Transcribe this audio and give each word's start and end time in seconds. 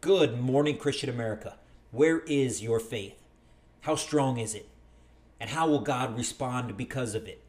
Good 0.00 0.40
morning, 0.40 0.78
Christian 0.78 1.10
America. 1.10 1.58
Where 1.90 2.20
is 2.20 2.62
your 2.62 2.80
faith? 2.80 3.20
How 3.82 3.96
strong 3.96 4.38
is 4.38 4.54
it? 4.54 4.66
And 5.38 5.50
how 5.50 5.68
will 5.68 5.80
God 5.80 6.16
respond 6.16 6.74
because 6.78 7.14
of 7.14 7.28
it? 7.28 7.42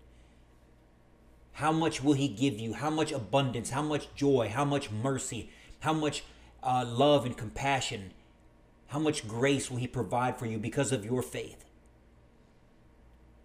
How 1.53 1.71
much 1.71 2.03
will 2.03 2.11
He 2.11 2.27
give 2.27 2.59
you? 2.59 2.73
How 2.73 2.89
much 2.89 3.13
abundance? 3.13 3.69
How 3.69 3.81
much 3.81 4.13
joy? 4.15 4.51
How 4.53 4.65
much 4.65 4.91
mercy? 4.91 5.49
How 5.79 5.93
much 5.93 6.25
uh, 6.61 6.83
love 6.85 7.25
and 7.25 7.37
compassion? 7.37 8.11
How 8.87 8.99
much 8.99 9.29
grace 9.29 9.71
will 9.71 9.77
He 9.77 9.87
provide 9.87 10.37
for 10.37 10.45
you 10.45 10.57
because 10.57 10.91
of 10.91 11.05
your 11.05 11.21
faith? 11.21 11.63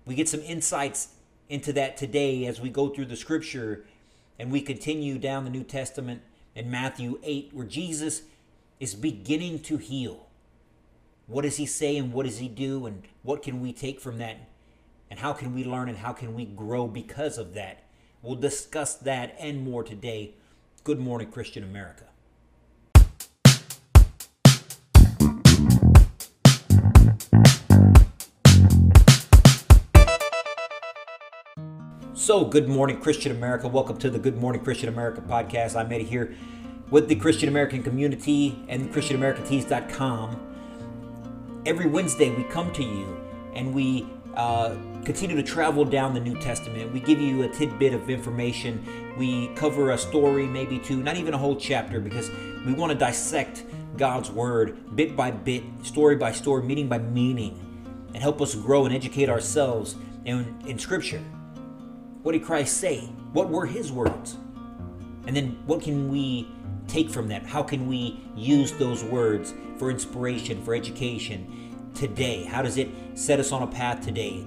We 0.05 0.17
get 0.17 0.29
some 0.29 0.41
insights 0.41 1.11
into 1.49 1.73
that 1.75 1.97
today 1.97 2.45
as 2.45 2.61
we 2.61 2.71
go 2.71 2.89
through 2.89 3.07
the 3.07 3.15
scripture 3.15 3.85
and 4.37 4.51
we 4.51 4.61
continue 4.61 5.17
down 5.17 5.45
the 5.45 5.51
New 5.51 5.63
Testament 5.63 6.23
in 6.57 6.73
Matthew 6.73 7.21
8, 7.23 7.51
where 7.53 7.67
Jesus 7.67 8.23
is 8.79 8.95
beginning 8.95 9.59
to 9.61 9.79
heal. 9.79 10.27
What 11.27 11.43
does 11.43 11.57
he 11.57 11.65
say 11.65 11.97
and 11.97 12.13
what 12.13 12.27
does 12.27 12.39
he 12.39 12.49
do 12.49 12.85
and 12.85 13.03
what 13.23 13.43
can 13.43 13.61
we 13.61 13.73
take 13.73 14.01
from 14.01 14.19
that? 14.19 14.37
And 15.11 15.19
how 15.19 15.33
can 15.33 15.55
we 15.55 15.65
learn 15.65 15.89
and 15.89 15.97
how 15.97 16.13
can 16.13 16.35
we 16.35 16.45
grow 16.45 16.87
because 16.87 17.39
of 17.39 17.55
that? 17.55 17.85
We'll 18.21 18.37
discuss 18.37 18.95
that 18.97 19.35
and 19.39 19.65
more 19.65 19.83
today. 19.83 20.35
Good 20.85 20.99
morning, 20.99 21.31
Christian 21.31 21.65
America. 21.65 22.05
So, 32.13 32.45
good 32.45 32.69
morning, 32.69 33.01
Christian 33.01 33.33
America. 33.33 33.69
Welcome 33.69 33.99
to 33.99 34.11
the 34.11 34.19
Good 34.19 34.37
Morning 34.37 34.63
Christian 34.63 34.89
America 34.89 35.21
podcast. 35.21 35.77
I'm 35.77 35.93
Eddie 35.93 36.05
here 36.05 36.35
with 36.91 37.09
the 37.09 37.17
Christian 37.17 37.49
American 37.49 37.83
community 37.83 38.63
and 38.69 38.93
ChristianAmericanTees.com. 38.93 41.63
Every 41.67 41.87
Wednesday, 41.87 42.31
we 42.31 42.45
come 42.45 42.73
to 42.73 42.83
you 42.83 43.21
and 43.55 43.75
we 43.75 44.07
uh, 44.37 44.77
continue 45.05 45.35
to 45.35 45.43
travel 45.43 45.85
down 45.85 46.15
the 46.15 46.21
New 46.21 46.39
Testament. 46.39 46.93
We 46.93 47.01
give 47.01 47.21
you 47.21 47.43
a 47.43 47.49
tidbit 47.49 47.95
of 47.95 48.09
information. 48.09 48.85
We 49.17 49.49
cover 49.55 49.91
a 49.91 49.99
story, 49.99 50.47
maybe 50.47 50.79
two, 50.79 51.03
not 51.03 51.17
even 51.17 51.35
a 51.35 51.39
whole 51.39 51.57
chapter, 51.57 52.01
because 52.01 52.31
we 52.65 52.73
want 52.73 52.93
to 52.93 52.99
dissect 52.99 53.65
God's 53.97 54.31
Word 54.31 54.95
bit 54.95 55.17
by 55.17 55.31
bit, 55.31 55.65
story 55.83 56.17
by 56.17 56.33
story, 56.33 56.63
meaning 56.63 56.89
by 56.89 56.99
meaning, 56.99 57.63
and 58.15 58.23
help 58.23 58.41
us 58.41 58.55
grow 58.55 58.85
and 58.85 58.95
educate 58.95 59.29
ourselves 59.29 59.97
in, 60.25 60.55
in 60.67 60.79
Scripture. 60.79 61.23
What 62.23 62.33
did 62.33 62.45
Christ 62.45 62.77
say? 62.77 63.01
What 63.33 63.49
were 63.49 63.67
his 63.67 63.91
words? 63.91 64.37
And 65.27 65.35
then 65.35 65.59
what 65.67 65.83
can 65.83 66.11
we 66.11 66.49
take 66.87 67.11
from 67.11 67.29
that? 67.29 67.45
How 67.47 67.63
can 67.63 67.87
we 67.87 68.21
use 68.35 68.73
those 68.73 69.03
words 69.05 69.55
for 69.79 69.91
inspiration, 69.91 70.63
for 70.63 70.75
education 70.75 71.91
today? 71.95 72.45
How 72.45 72.63
does 72.63 72.79
it 72.79 72.89
set 73.15 73.41
us 73.41 73.53
on 73.53 73.63
a 73.63 73.67
path 73.67 74.05
today 74.05 74.45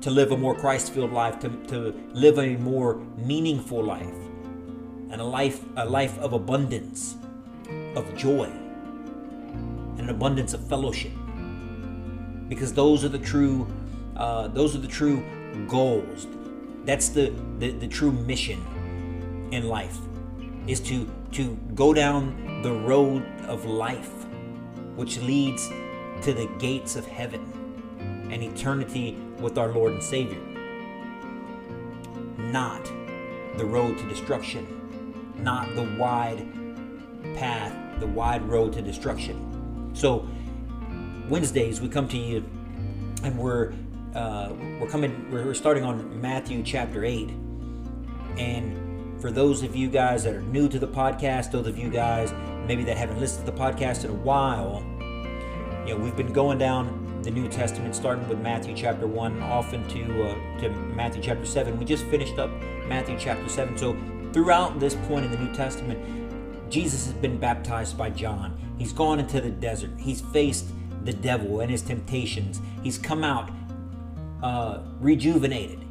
to 0.00 0.10
live 0.10 0.32
a 0.32 0.36
more 0.36 0.54
Christ 0.54 0.92
filled 0.92 1.12
life, 1.12 1.38
to, 1.40 1.48
to 1.68 1.94
live 2.12 2.38
a 2.38 2.56
more 2.56 2.96
meaningful 3.16 3.82
life, 3.82 4.14
and 5.10 5.20
a 5.20 5.24
life, 5.24 5.62
a 5.76 5.84
life 5.84 6.18
of 6.18 6.32
abundance, 6.32 7.16
of 7.96 8.14
joy, 8.16 8.44
and 8.44 10.00
an 10.00 10.10
abundance 10.10 10.54
of 10.54 10.66
fellowship? 10.66 11.12
Because 12.48 12.72
those 12.72 13.04
are 13.04 13.08
the 13.08 13.18
true, 13.18 13.66
uh, 14.16 14.48
those 14.48 14.74
are 14.74 14.80
the 14.80 14.88
true 14.88 15.22
goals 15.68 16.26
that's 16.84 17.10
the, 17.10 17.32
the, 17.58 17.70
the 17.72 17.88
true 17.88 18.12
mission 18.12 18.60
in 19.52 19.68
life 19.68 19.98
is 20.66 20.80
to 20.80 21.08
to 21.32 21.56
go 21.74 21.92
down 21.94 22.62
the 22.62 22.72
road 22.72 23.24
of 23.46 23.64
life 23.64 24.26
which 24.96 25.18
leads 25.20 25.68
to 26.22 26.32
the 26.34 26.48
gates 26.58 26.96
of 26.96 27.06
heaven 27.06 28.28
and 28.30 28.42
eternity 28.42 29.16
with 29.38 29.56
our 29.56 29.72
Lord 29.72 29.94
and 29.94 30.02
Savior. 30.02 30.40
Not 32.36 32.84
the 33.56 33.64
road 33.64 33.98
to 33.98 34.08
destruction, 34.08 35.34
not 35.36 35.74
the 35.74 35.84
wide 35.98 36.46
path, 37.34 37.74
the 38.00 38.06
wide 38.06 38.42
road 38.42 38.72
to 38.74 38.82
destruction. 38.82 39.90
So 39.94 40.26
Wednesdays 41.28 41.80
we 41.80 41.88
come 41.88 42.08
to 42.08 42.18
you 42.18 42.44
and 43.22 43.38
we're 43.38 43.72
uh, 44.14 44.52
we're 44.80 44.88
coming 44.88 45.30
we're 45.30 45.54
starting 45.54 45.84
on 45.84 46.20
matthew 46.20 46.62
chapter 46.64 47.04
8 47.04 47.30
and 48.36 48.76
for 49.20 49.30
those 49.30 49.62
of 49.62 49.76
you 49.76 49.88
guys 49.88 50.24
that 50.24 50.34
are 50.34 50.42
new 50.42 50.68
to 50.68 50.78
the 50.78 50.88
podcast 50.88 51.52
those 51.52 51.66
of 51.66 51.78
you 51.78 51.90
guys 51.90 52.32
maybe 52.66 52.82
that 52.84 52.96
haven't 52.96 53.20
listened 53.20 53.44
to 53.44 53.52
the 53.52 53.58
podcast 53.58 54.04
in 54.04 54.10
a 54.10 54.14
while 54.14 54.82
you 55.86 55.94
know 55.94 56.00
we've 56.02 56.16
been 56.16 56.32
going 56.32 56.58
down 56.58 57.20
the 57.22 57.30
new 57.30 57.48
testament 57.48 57.94
starting 57.94 58.26
with 58.28 58.38
matthew 58.38 58.74
chapter 58.74 59.06
1 59.06 59.42
off 59.42 59.72
into 59.74 60.02
uh, 60.24 60.60
to 60.60 60.70
matthew 60.94 61.22
chapter 61.22 61.44
7 61.44 61.78
we 61.78 61.84
just 61.84 62.04
finished 62.06 62.38
up 62.38 62.50
matthew 62.86 63.16
chapter 63.18 63.48
7 63.48 63.76
so 63.76 63.96
throughout 64.32 64.78
this 64.80 64.94
point 65.06 65.24
in 65.24 65.30
the 65.30 65.38
new 65.38 65.52
testament 65.54 66.70
jesus 66.70 67.06
has 67.06 67.14
been 67.14 67.38
baptized 67.38 67.98
by 67.98 68.08
john. 68.08 68.58
He's 68.80 68.94
gone 68.94 69.20
into 69.20 69.42
the 69.42 69.50
desert. 69.50 69.90
He's 69.98 70.22
faced 70.22 70.64
the 71.04 71.12
devil 71.12 71.60
and 71.60 71.70
his 71.70 71.82
temptations. 71.82 72.62
He's 72.82 72.96
come 72.96 73.22
out 73.22 73.50
uh, 74.42 74.78
rejuvenated. 75.00 75.84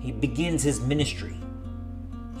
He 0.00 0.10
begins 0.10 0.62
his 0.62 0.80
ministry. 0.80 1.36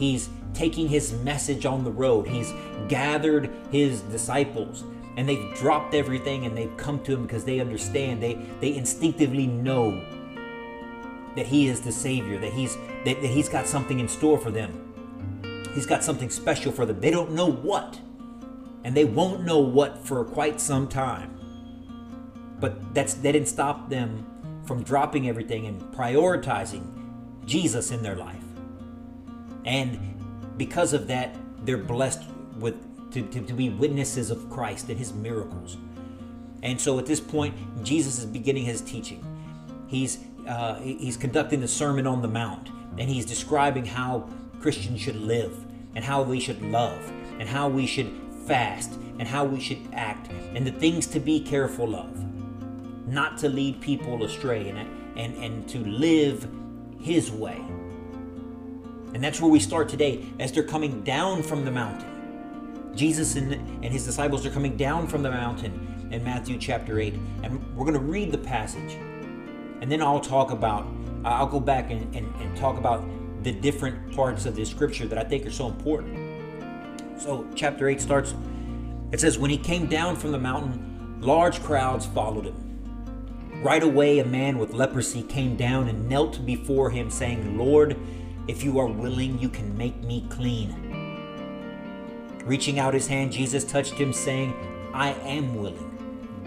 He's 0.02 0.30
taking 0.52 0.88
his 0.88 1.12
message 1.12 1.64
on 1.64 1.84
the 1.84 1.90
road. 1.92 2.26
He's 2.26 2.52
gathered 2.88 3.48
his 3.70 4.00
disciples 4.00 4.82
and 5.16 5.28
they've 5.28 5.54
dropped 5.54 5.94
everything 5.94 6.44
and 6.44 6.58
they've 6.58 6.76
come 6.76 6.98
to 7.04 7.12
him 7.12 7.22
because 7.22 7.44
they 7.44 7.60
understand. 7.60 8.20
They 8.20 8.34
they 8.60 8.74
instinctively 8.74 9.46
know 9.46 10.04
that 11.36 11.46
he 11.46 11.68
is 11.68 11.82
the 11.82 11.92
savior, 11.92 12.36
that 12.40 12.52
he's 12.52 12.74
that, 13.04 13.22
that 13.22 13.28
he's 13.28 13.48
got 13.48 13.68
something 13.68 14.00
in 14.00 14.08
store 14.08 14.38
for 14.38 14.50
them. 14.50 15.70
He's 15.72 15.86
got 15.86 16.02
something 16.02 16.30
special 16.30 16.72
for 16.72 16.84
them. 16.84 16.98
They 16.98 17.12
don't 17.12 17.30
know 17.30 17.52
what. 17.52 18.00
And 18.82 18.96
they 18.96 19.04
won't 19.04 19.44
know 19.44 19.60
what 19.60 20.04
for 20.04 20.24
quite 20.24 20.60
some 20.60 20.88
time. 20.88 21.38
But 22.58 22.92
that's 22.92 23.14
that 23.14 23.30
didn't 23.30 23.46
stop 23.46 23.88
them 23.88 24.26
from 24.66 24.82
dropping 24.82 25.28
everything 25.28 25.66
and 25.66 25.80
prioritizing 25.94 26.82
Jesus 27.46 27.92
in 27.92 28.02
their 28.02 28.16
life. 28.16 28.41
And 29.64 29.98
because 30.56 30.92
of 30.92 31.06
that, 31.08 31.34
they're 31.64 31.78
blessed 31.78 32.22
with 32.58 32.76
to, 33.12 33.22
to, 33.22 33.40
to, 33.42 33.52
be 33.52 33.68
witnesses 33.68 34.30
of 34.30 34.48
Christ 34.50 34.88
and 34.88 34.98
his 34.98 35.12
miracles. 35.12 35.76
And 36.62 36.80
so 36.80 36.98
at 36.98 37.06
this 37.06 37.20
point, 37.20 37.54
Jesus 37.84 38.18
is 38.18 38.26
beginning 38.26 38.64
his 38.64 38.80
teaching. 38.80 39.24
He's 39.86 40.18
uh, 40.48 40.80
he's 40.80 41.16
conducting 41.16 41.60
the 41.60 41.68
Sermon 41.68 42.06
on 42.06 42.20
the 42.20 42.28
Mount, 42.28 42.70
and 42.98 43.08
he's 43.08 43.24
describing 43.24 43.84
how 43.84 44.28
Christians 44.60 45.00
should 45.00 45.16
live, 45.16 45.64
and 45.94 46.04
how 46.04 46.22
we 46.22 46.40
should 46.40 46.60
love, 46.62 46.98
and 47.38 47.48
how 47.48 47.68
we 47.68 47.86
should 47.86 48.10
fast, 48.46 48.92
and 49.18 49.28
how 49.28 49.44
we 49.44 49.60
should 49.60 49.78
act, 49.92 50.30
and 50.54 50.66
the 50.66 50.72
things 50.72 51.06
to 51.08 51.20
be 51.20 51.38
careful 51.38 51.94
of 51.94 52.22
not 53.06 53.38
to 53.38 53.48
lead 53.48 53.80
people 53.80 54.24
astray 54.24 54.68
and, 54.68 54.78
and, 55.18 55.34
and 55.36 55.68
to 55.68 55.78
live 55.78 56.48
His 57.00 57.30
way. 57.30 57.62
And 59.14 59.22
that's 59.22 59.40
where 59.40 59.50
we 59.50 59.60
start 59.60 59.88
today 59.88 60.24
as 60.40 60.52
they're 60.52 60.62
coming 60.62 61.02
down 61.02 61.42
from 61.42 61.64
the 61.64 61.70
mountain. 61.70 62.92
Jesus 62.94 63.36
and, 63.36 63.52
and 63.52 63.84
his 63.84 64.04
disciples 64.04 64.44
are 64.46 64.50
coming 64.50 64.76
down 64.76 65.06
from 65.06 65.22
the 65.22 65.30
mountain 65.30 66.08
in 66.10 66.22
Matthew 66.24 66.58
chapter 66.58 66.98
8. 66.98 67.14
And 67.42 67.76
we're 67.76 67.84
going 67.84 67.98
to 67.98 68.00
read 68.00 68.32
the 68.32 68.38
passage. 68.38 68.92
And 69.80 69.90
then 69.90 70.02
I'll 70.02 70.20
talk 70.20 70.50
about, 70.50 70.86
I'll 71.24 71.46
go 71.46 71.60
back 71.60 71.90
and, 71.90 72.14
and, 72.14 72.34
and 72.40 72.56
talk 72.56 72.78
about 72.78 73.04
the 73.42 73.52
different 73.52 74.14
parts 74.14 74.46
of 74.46 74.54
the 74.54 74.64
scripture 74.64 75.06
that 75.06 75.18
I 75.18 75.24
think 75.24 75.46
are 75.46 75.50
so 75.50 75.66
important. 75.66 77.20
So, 77.20 77.46
chapter 77.54 77.88
8 77.88 78.00
starts, 78.00 78.34
it 79.10 79.20
says, 79.20 79.38
When 79.38 79.50
he 79.50 79.58
came 79.58 79.86
down 79.86 80.16
from 80.16 80.32
the 80.32 80.38
mountain, 80.38 81.18
large 81.20 81.62
crowds 81.62 82.06
followed 82.06 82.46
him. 82.46 83.60
Right 83.62 83.82
away, 83.82 84.18
a 84.18 84.24
man 84.24 84.58
with 84.58 84.72
leprosy 84.72 85.22
came 85.22 85.56
down 85.56 85.88
and 85.88 86.08
knelt 86.08 86.44
before 86.44 86.90
him, 86.90 87.10
saying, 87.10 87.56
Lord, 87.58 87.96
if 88.48 88.64
you 88.64 88.78
are 88.78 88.86
willing, 88.86 89.38
you 89.38 89.48
can 89.48 89.76
make 89.76 89.96
me 90.02 90.26
clean. 90.28 90.74
Reaching 92.44 92.78
out 92.80 92.92
his 92.92 93.06
hand, 93.06 93.30
Jesus 93.32 93.62
touched 93.64 93.94
him, 93.94 94.12
saying, 94.12 94.52
I 94.92 95.12
am 95.12 95.54
willing. 95.54 95.88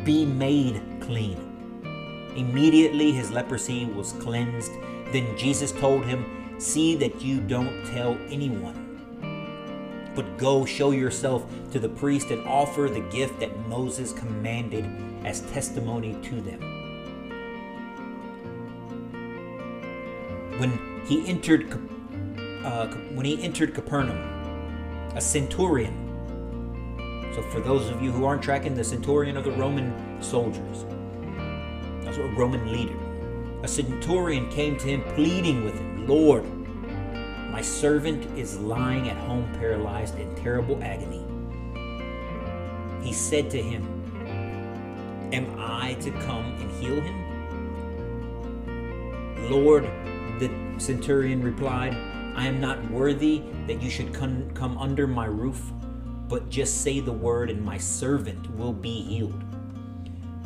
Be 0.03 0.25
made 0.25 0.81
clean. 1.00 2.33
Immediately 2.36 3.13
his 3.13 3.31
leprosy 3.31 3.86
was 3.86 4.12
cleansed. 4.13 4.71
Then 5.13 5.38
Jesus 5.38 5.71
told 5.71 6.06
him, 6.06 6.25
See 6.59 6.95
that 6.95 7.21
you 7.21 7.39
don't 7.39 7.86
tell 7.86 8.18
anyone. 8.30 8.81
But 10.15 10.38
go 10.38 10.65
show 10.65 10.92
yourself 10.92 11.45
to 11.71 11.80
the 11.80 11.89
priest 11.89 12.30
and 12.30 12.45
offer 12.47 12.89
the 12.89 13.01
gift 13.09 13.39
that 13.39 13.68
Moses 13.68 14.13
commanded 14.13 14.86
as 15.25 15.42
testimony 15.51 16.18
to 16.24 16.42
them. 16.42 16.75
When 20.57 20.80
he 21.06 21.28
entered 21.28 21.72
uh, 22.63 22.88
when 23.13 23.25
he 23.25 23.42
entered 23.44 23.74
Capernaum, 23.75 24.18
a 25.16 25.22
centurion 25.22 25.94
So, 27.36 27.42
for 27.44 27.60
those 27.60 27.90
of 27.90 28.02
you 28.02 28.12
who 28.12 28.25
aren't 28.25 28.42
tracking, 28.42 28.74
the 28.74 28.84
centurion 28.84 29.38
of 29.38 29.44
the 29.44 29.52
Roman 29.52 29.94
soldiers, 30.22 30.86
that's 32.04 32.18
a 32.18 32.24
Roman 32.24 32.72
leader, 32.72 32.98
a 33.62 33.68
centurion 33.68 34.50
came 34.50 34.78
to 34.78 34.88
him 34.88 35.04
pleading 35.13 35.63
with 35.63 35.75
him, 35.75 36.07
Lord, 36.07 36.46
my 37.52 37.62
servant 37.62 38.25
is 38.38 38.57
lying 38.60 39.10
at 39.10 39.18
home 39.18 39.48
paralyzed 39.60 40.18
in 40.18 40.34
terrible 40.36 40.81
agony. 40.84 41.24
He 43.04 43.13
said 43.13 43.50
to 43.52 43.62
him, 43.62 43.84
Am 45.31 45.56
I 45.57 45.94
to 46.02 46.12
come 46.12 46.46
and 46.60 46.72
heal 46.72 47.00
him? 47.00 47.16
Lord, 49.50 49.86
the 50.40 50.50
centurion 50.78 51.42
replied, 51.42 51.96
I 52.36 52.48
am 52.48 52.60
not 52.60 52.92
worthy 52.92 53.44
that 53.68 53.82
you 53.82 53.90
should 53.90 54.14
come, 54.14 54.50
come 54.52 54.78
under 54.78 55.08
my 55.08 55.26
roof, 55.26 55.72
but 56.28 56.50
just 56.50 56.82
say 56.82 57.00
the 57.00 57.14
word, 57.14 57.50
and 57.50 57.62
my 57.62 57.78
servant 57.78 58.54
will 58.56 58.74
be 58.74 59.02
healed. 59.04 59.44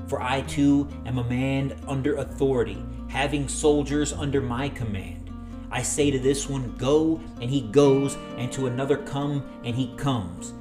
For 0.08 0.22
I 0.22 0.42
too 0.42 0.88
am 1.06 1.18
a 1.18 1.24
man 1.24 1.80
under 1.88 2.18
authority, 2.18 2.84
having 3.08 3.48
soldiers 3.48 4.14
under 4.14 4.42
my 4.42 4.70
command. 4.70 5.32
I 5.72 5.82
say 5.82 6.12
to 6.12 6.20
this 6.20 6.50
one, 6.50 6.76
Go, 6.78 7.22
and 7.42 7.50
he 7.50 7.62
goes, 7.62 8.18
and 8.38 8.52
to 8.54 8.68
another, 8.68 8.98
Come, 8.98 9.44
and 9.64 9.76
he 9.76 9.96
comes. 9.98 10.54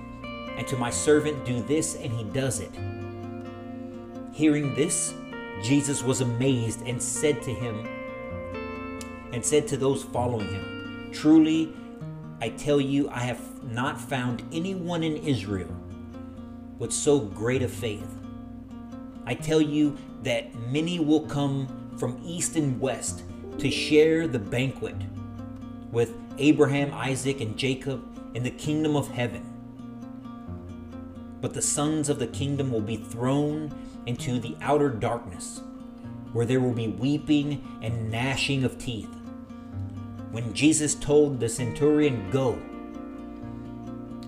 And 0.57 0.67
to 0.69 0.77
my 0.77 0.91
servant, 0.91 1.45
Do 1.45 1.63
this, 1.63 1.95
and 1.97 2.13
he 2.13 2.25
does 2.25 2.61
it. 2.61 2.71
Hearing 4.33 4.75
this, 4.75 5.15
Jesus 5.63 6.03
was 6.03 6.21
amazed 6.21 6.87
and 6.87 7.03
said 7.03 7.43
to 7.43 7.53
him, 7.53 7.89
and 9.39 9.47
said 9.47 9.69
to 9.69 9.77
those 9.77 10.03
following 10.03 10.49
him, 10.49 11.11
Truly, 11.13 11.73
I 12.41 12.49
tell 12.49 12.81
you, 12.81 13.09
I 13.09 13.21
have 13.21 13.41
not 13.71 14.01
found 14.01 14.43
anyone 14.53 15.05
in 15.05 15.17
Israel 15.19 15.73
with 16.81 16.93
so 16.93 17.21
great 17.21 17.63
a 17.63 17.69
faith. 17.69 18.19
I 19.27 19.35
tell 19.35 19.61
you 19.61 19.97
that 20.25 20.53
many 20.73 20.99
will 20.99 21.21
come 21.21 21.93
from 21.97 22.21
east 22.25 22.57
and 22.57 22.81
west 22.81 23.23
to 23.59 23.71
share 23.71 24.27
the 24.27 24.41
banquet 24.41 24.97
with 25.93 26.17
Abraham, 26.39 26.93
Isaac, 26.93 27.41
and 27.41 27.57
Jacob 27.57 28.05
in 28.35 28.43
the 28.43 28.51
kingdom 28.51 28.97
of 28.97 29.07
heaven. 29.07 29.45
But 31.41 31.55
the 31.55 31.63
sons 31.63 32.09
of 32.09 32.19
the 32.19 32.27
kingdom 32.27 32.73
will 32.73 32.81
be 32.81 32.97
thrown 32.97 33.73
into 34.05 34.41
the 34.41 34.57
outer 34.61 34.89
darkness, 34.89 35.61
where 36.33 36.45
there 36.45 36.59
will 36.59 36.73
be 36.73 36.89
weeping 36.89 37.79
and 37.83 38.11
gnashing 38.11 38.65
of 38.65 38.79
teeth. 38.79 39.15
When 40.31 40.53
Jesus 40.53 40.95
told 40.95 41.41
the 41.41 41.49
centurion, 41.49 42.31
Go, 42.31 42.59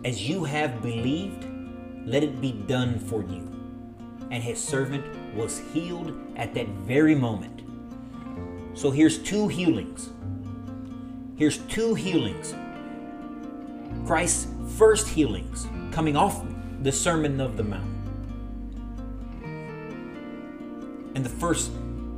as 0.04 0.26
you 0.28 0.44
have 0.44 0.80
believed, 0.80 1.46
let 2.06 2.22
it 2.24 2.40
be 2.40 2.52
done 2.52 2.98
for 2.98 3.22
you. 3.22 3.46
And 4.30 4.42
his 4.42 4.62
servant 4.62 5.04
was 5.34 5.60
healed 5.72 6.16
at 6.36 6.54
that 6.54 6.68
very 6.68 7.14
moment. 7.14 7.62
So 8.74 8.90
here's 8.90 9.18
two 9.18 9.48
healings. 9.48 10.08
Here's 11.36 11.58
two 11.58 11.94
healings. 11.94 12.54
Christ's 14.06 14.46
first 14.78 15.08
healings 15.08 15.66
coming 15.92 16.16
off 16.16 16.44
the 16.82 16.92
Sermon 16.92 17.40
of 17.40 17.58
the 17.58 17.64
Mount. 17.64 17.90
And 21.14 21.24
the 21.24 21.28
first 21.28 21.70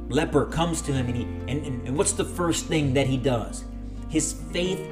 leper 0.09 0.47
comes 0.47 0.83
to 0.83 0.93
him, 0.93 1.07
and, 1.07 1.17
he, 1.17 1.23
and, 1.23 1.67
and, 1.67 1.89
and 1.89 1.97
what's 1.97 2.13
the 2.13 2.25
first 2.25 2.67
thing 2.67 2.95
that 2.95 3.09
he 3.09 3.17
does? 3.17 3.65
His 4.13 4.35
faith 4.53 4.87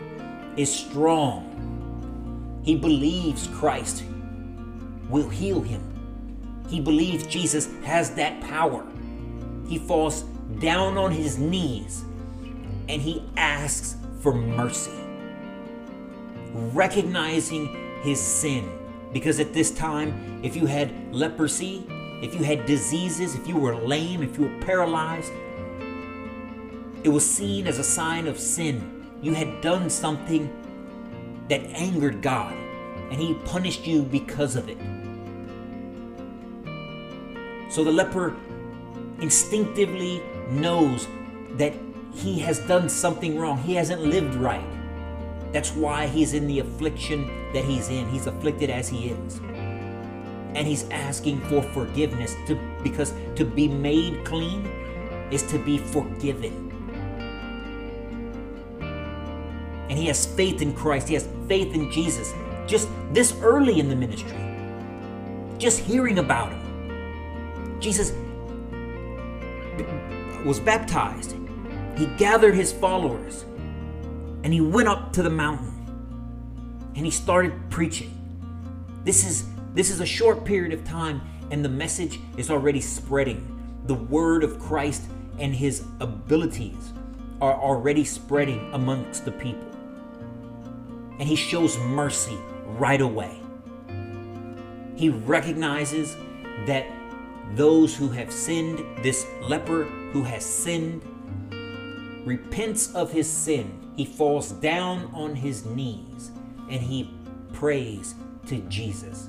is 0.57 0.75
strong. 0.75 2.63
He 2.65 2.75
believes 2.75 3.49
Christ 3.49 4.03
will 5.11 5.29
heal 5.29 5.61
him. 5.61 5.83
He 6.71 6.81
believes 6.81 7.27
Jesus 7.27 7.69
has 7.85 8.15
that 8.15 8.41
power. 8.41 8.83
He 9.69 9.77
falls 9.77 10.23
down 10.59 10.97
on 10.97 11.13
his 11.13 11.37
knees 11.37 12.03
and 12.89 13.03
he 13.03 13.23
asks 13.37 13.97
for 14.23 14.33
mercy, 14.33 14.99
recognizing 16.55 18.01
his 18.01 18.19
sin. 18.19 18.73
Because 19.13 19.39
at 19.39 19.53
this 19.53 19.71
time, 19.71 20.41
if 20.43 20.57
you 20.57 20.65
had 20.65 21.15
leprosy, 21.15 21.85
if 22.23 22.35
you 22.35 22.43
had 22.43 22.65
diseases, 22.65 23.35
if 23.35 23.47
you 23.47 23.59
were 23.59 23.77
lame, 23.77 24.23
if 24.23 24.39
you 24.39 24.47
were 24.47 24.61
paralyzed, 24.61 25.31
it 27.05 27.11
was 27.11 27.29
seen 27.29 27.67
as 27.67 27.79
a 27.79 27.85
sign 27.85 28.27
of 28.27 28.39
sin. 28.41 29.00
You 29.23 29.35
had 29.35 29.61
done 29.61 29.91
something 29.91 30.51
that 31.49 31.61
angered 31.67 32.23
God, 32.23 32.55
and 33.11 33.21
He 33.21 33.35
punished 33.45 33.87
you 33.87 34.03
because 34.03 34.57
of 34.57 34.69
it. 34.69 34.79
So 37.71 37.85
the 37.85 37.93
leper 37.93 38.37
instinctively 39.21 40.23
knows 40.51 41.07
that 41.53 41.73
he 42.15 42.39
has 42.41 42.59
done 42.67 42.89
something 42.89 43.39
wrong. 43.39 43.59
He 43.59 43.75
hasn't 43.75 44.03
lived 44.03 44.35
right. 44.35 44.65
That's 45.53 45.73
why 45.73 46.07
he's 46.07 46.35
in 46.35 46.47
the 46.47 46.61
affliction 46.61 47.27
that 47.53 47.65
he's 47.65 47.89
in. 47.89 48.09
He's 48.09 48.27
afflicted 48.27 48.71
as 48.71 48.89
he 48.89 49.09
is. 49.09 49.39
And 50.55 50.67
he's 50.67 50.89
asking 50.91 51.41
for 51.43 51.63
forgiveness 51.63 52.35
to 52.47 52.59
because 52.83 53.15
to 53.37 53.45
be 53.45 53.69
made 53.69 54.25
clean 54.25 54.67
is 55.31 55.43
to 55.45 55.59
be 55.59 55.79
forgiven. 55.79 56.70
And 59.91 59.99
he 59.99 60.07
has 60.07 60.25
faith 60.25 60.63
in 60.63 60.73
Christ. 60.73 61.09
He 61.09 61.15
has 61.15 61.29
faith 61.49 61.75
in 61.75 61.91
Jesus. 61.91 62.33
Just 62.67 62.89
this 63.13 63.35
early 63.43 63.81
in 63.81 63.89
the 63.89 63.97
ministry. 63.97 64.39
Just 65.59 65.81
hearing 65.81 66.21
about 66.21 66.53
him. 66.53 67.81
Jesus 67.81 68.13
was 70.47 70.61
baptized. 70.61 71.35
He 71.99 72.07
gathered 72.17 72.55
his 72.55 72.73
followers 72.73 73.45
and 74.45 74.53
he 74.53 74.61
went 74.61 74.89
up 74.89 75.13
to 75.15 75.23
the 75.23 75.31
mountain 75.31 75.75
and 76.95 77.05
he 77.05 77.11
started 77.11 77.53
preaching. 77.69 78.17
This 79.05 79.27
is 79.27 79.45
this 79.75 79.91
is 79.91 80.01
a 80.01 80.07
short 80.07 80.45
period 80.45 80.73
of 80.73 80.85
time 80.85 81.21
and 81.51 81.65
the 81.65 81.69
message 81.69 82.21
is 82.37 82.49
already 82.49 82.81
spreading. 82.81 83.45
The 83.87 83.95
word 83.95 84.45
of 84.45 84.61
Christ 84.61 85.03
and 85.39 85.55
his 85.55 85.85
abilities 86.01 86.93
are 87.41 87.55
already 87.55 88.05
spreading 88.05 88.73
amongst 88.73 89.25
the 89.25 89.33
people. 89.33 89.70
And 91.21 91.29
he 91.29 91.37
shows 91.37 91.79
mercy 91.79 92.37
right 92.65 93.01
away. 93.01 93.39
He 94.97 95.11
recognizes 95.11 96.17
that 96.67 96.87
those 97.55 97.95
who 97.95 98.09
have 98.09 98.33
sinned, 98.33 98.83
this 99.03 99.27
leper 99.43 99.85
who 99.85 100.23
has 100.23 100.45
sinned, 100.45 101.03
repents 102.27 102.95
of 102.95 103.12
his 103.12 103.29
sin. 103.29 103.93
He 103.97 104.05
falls 104.07 104.53
down 104.53 105.11
on 105.15 105.35
his 105.35 105.67
knees 105.67 106.31
and 106.71 106.81
he 106.81 107.12
prays 107.53 108.15
to 108.47 108.59
Jesus. 108.62 109.29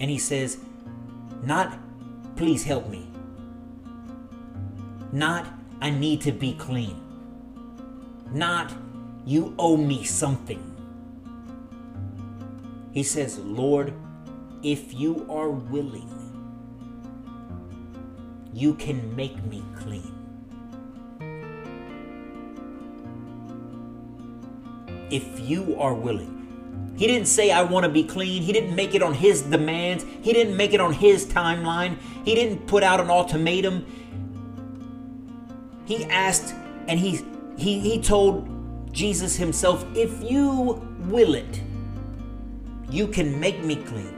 And 0.00 0.10
he 0.10 0.18
says, 0.18 0.58
Not, 1.42 1.78
please 2.34 2.64
help 2.64 2.88
me. 2.88 3.06
Not, 5.12 5.46
I 5.80 5.90
need 5.90 6.22
to 6.22 6.32
be 6.32 6.54
clean. 6.54 7.00
Not, 8.32 8.72
you 9.24 9.54
owe 9.58 9.76
me 9.76 10.04
something. 10.04 10.66
He 12.92 13.02
says, 13.02 13.38
Lord, 13.38 13.94
if 14.62 14.92
you 14.94 15.26
are 15.30 15.50
willing, 15.50 16.08
you 18.52 18.74
can 18.74 19.14
make 19.14 19.42
me 19.44 19.62
clean. 19.76 20.14
If 25.10 25.40
you 25.40 25.76
are 25.78 25.94
willing. 25.94 26.36
He 26.96 27.06
didn't 27.06 27.28
say, 27.28 27.50
I 27.50 27.62
want 27.62 27.84
to 27.84 27.90
be 27.90 28.04
clean. 28.04 28.42
He 28.42 28.52
didn't 28.52 28.74
make 28.74 28.94
it 28.94 29.02
on 29.02 29.14
his 29.14 29.42
demands. 29.42 30.04
He 30.20 30.32
didn't 30.32 30.56
make 30.56 30.74
it 30.74 30.80
on 30.80 30.92
his 30.92 31.24
timeline. 31.26 31.96
He 32.24 32.34
didn't 32.34 32.66
put 32.66 32.82
out 32.82 33.00
an 33.00 33.08
ultimatum. 33.08 33.86
He 35.86 36.04
asked 36.04 36.54
and 36.88 37.00
he, 37.00 37.24
he, 37.56 37.80
he 37.80 38.02
told 38.02 38.59
Jesus 38.92 39.36
himself, 39.36 39.84
If 39.94 40.22
you 40.22 40.82
will 41.00 41.34
it, 41.34 41.62
you 42.90 43.06
can 43.06 43.38
make 43.38 43.62
me 43.64 43.76
clean. 43.76 44.16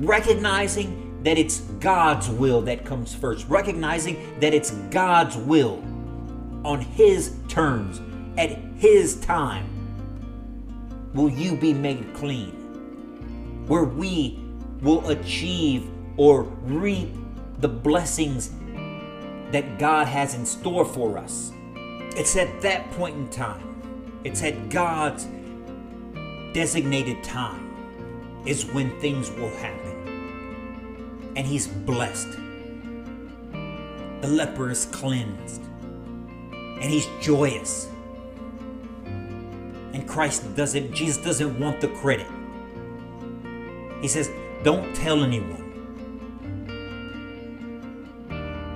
Recognizing 0.00 1.22
that 1.22 1.38
it's 1.38 1.60
God's 1.80 2.28
will 2.28 2.62
that 2.62 2.84
comes 2.84 3.14
first, 3.14 3.48
recognizing 3.48 4.38
that 4.40 4.54
it's 4.54 4.70
God's 4.90 5.36
will 5.36 5.82
on 6.64 6.80
His 6.80 7.34
terms, 7.48 8.00
at 8.38 8.58
His 8.76 9.16
time, 9.20 9.68
will 11.14 11.30
you 11.30 11.56
be 11.56 11.72
made 11.72 12.14
clean. 12.14 12.50
Where 13.66 13.84
we 13.84 14.38
will 14.80 15.08
achieve 15.08 15.88
or 16.16 16.42
reap 16.42 17.08
the 17.58 17.68
blessings 17.68 18.52
that 19.52 19.78
God 19.78 20.06
has 20.06 20.34
in 20.34 20.44
store 20.44 20.84
for 20.84 21.18
us. 21.18 21.52
It's 22.16 22.36
at 22.36 22.60
that 22.62 22.90
point 22.92 23.16
in 23.16 23.28
time, 23.28 24.20
it's 24.24 24.42
at 24.42 24.68
God's 24.70 25.26
designated 26.52 27.22
time 27.22 27.66
is 28.46 28.64
when 28.66 28.98
things 29.00 29.30
will 29.32 29.50
happen. 29.56 31.32
And 31.36 31.46
he's 31.46 31.66
blessed. 31.66 32.32
The 34.22 34.28
leper 34.28 34.70
is 34.70 34.86
cleansed. 34.86 35.62
And 36.52 36.84
he's 36.84 37.06
joyous. 37.20 37.88
And 39.04 40.08
Christ 40.08 40.56
doesn't, 40.56 40.94
Jesus 40.94 41.22
doesn't 41.22 41.60
want 41.60 41.80
the 41.80 41.88
credit. 41.88 42.26
He 44.00 44.08
says, 44.08 44.30
don't 44.62 44.94
tell 44.96 45.22
anyone. 45.24 45.64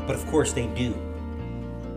But 0.07 0.17
of 0.17 0.27
course 0.27 0.53
they 0.53 0.67
do. 0.67 0.95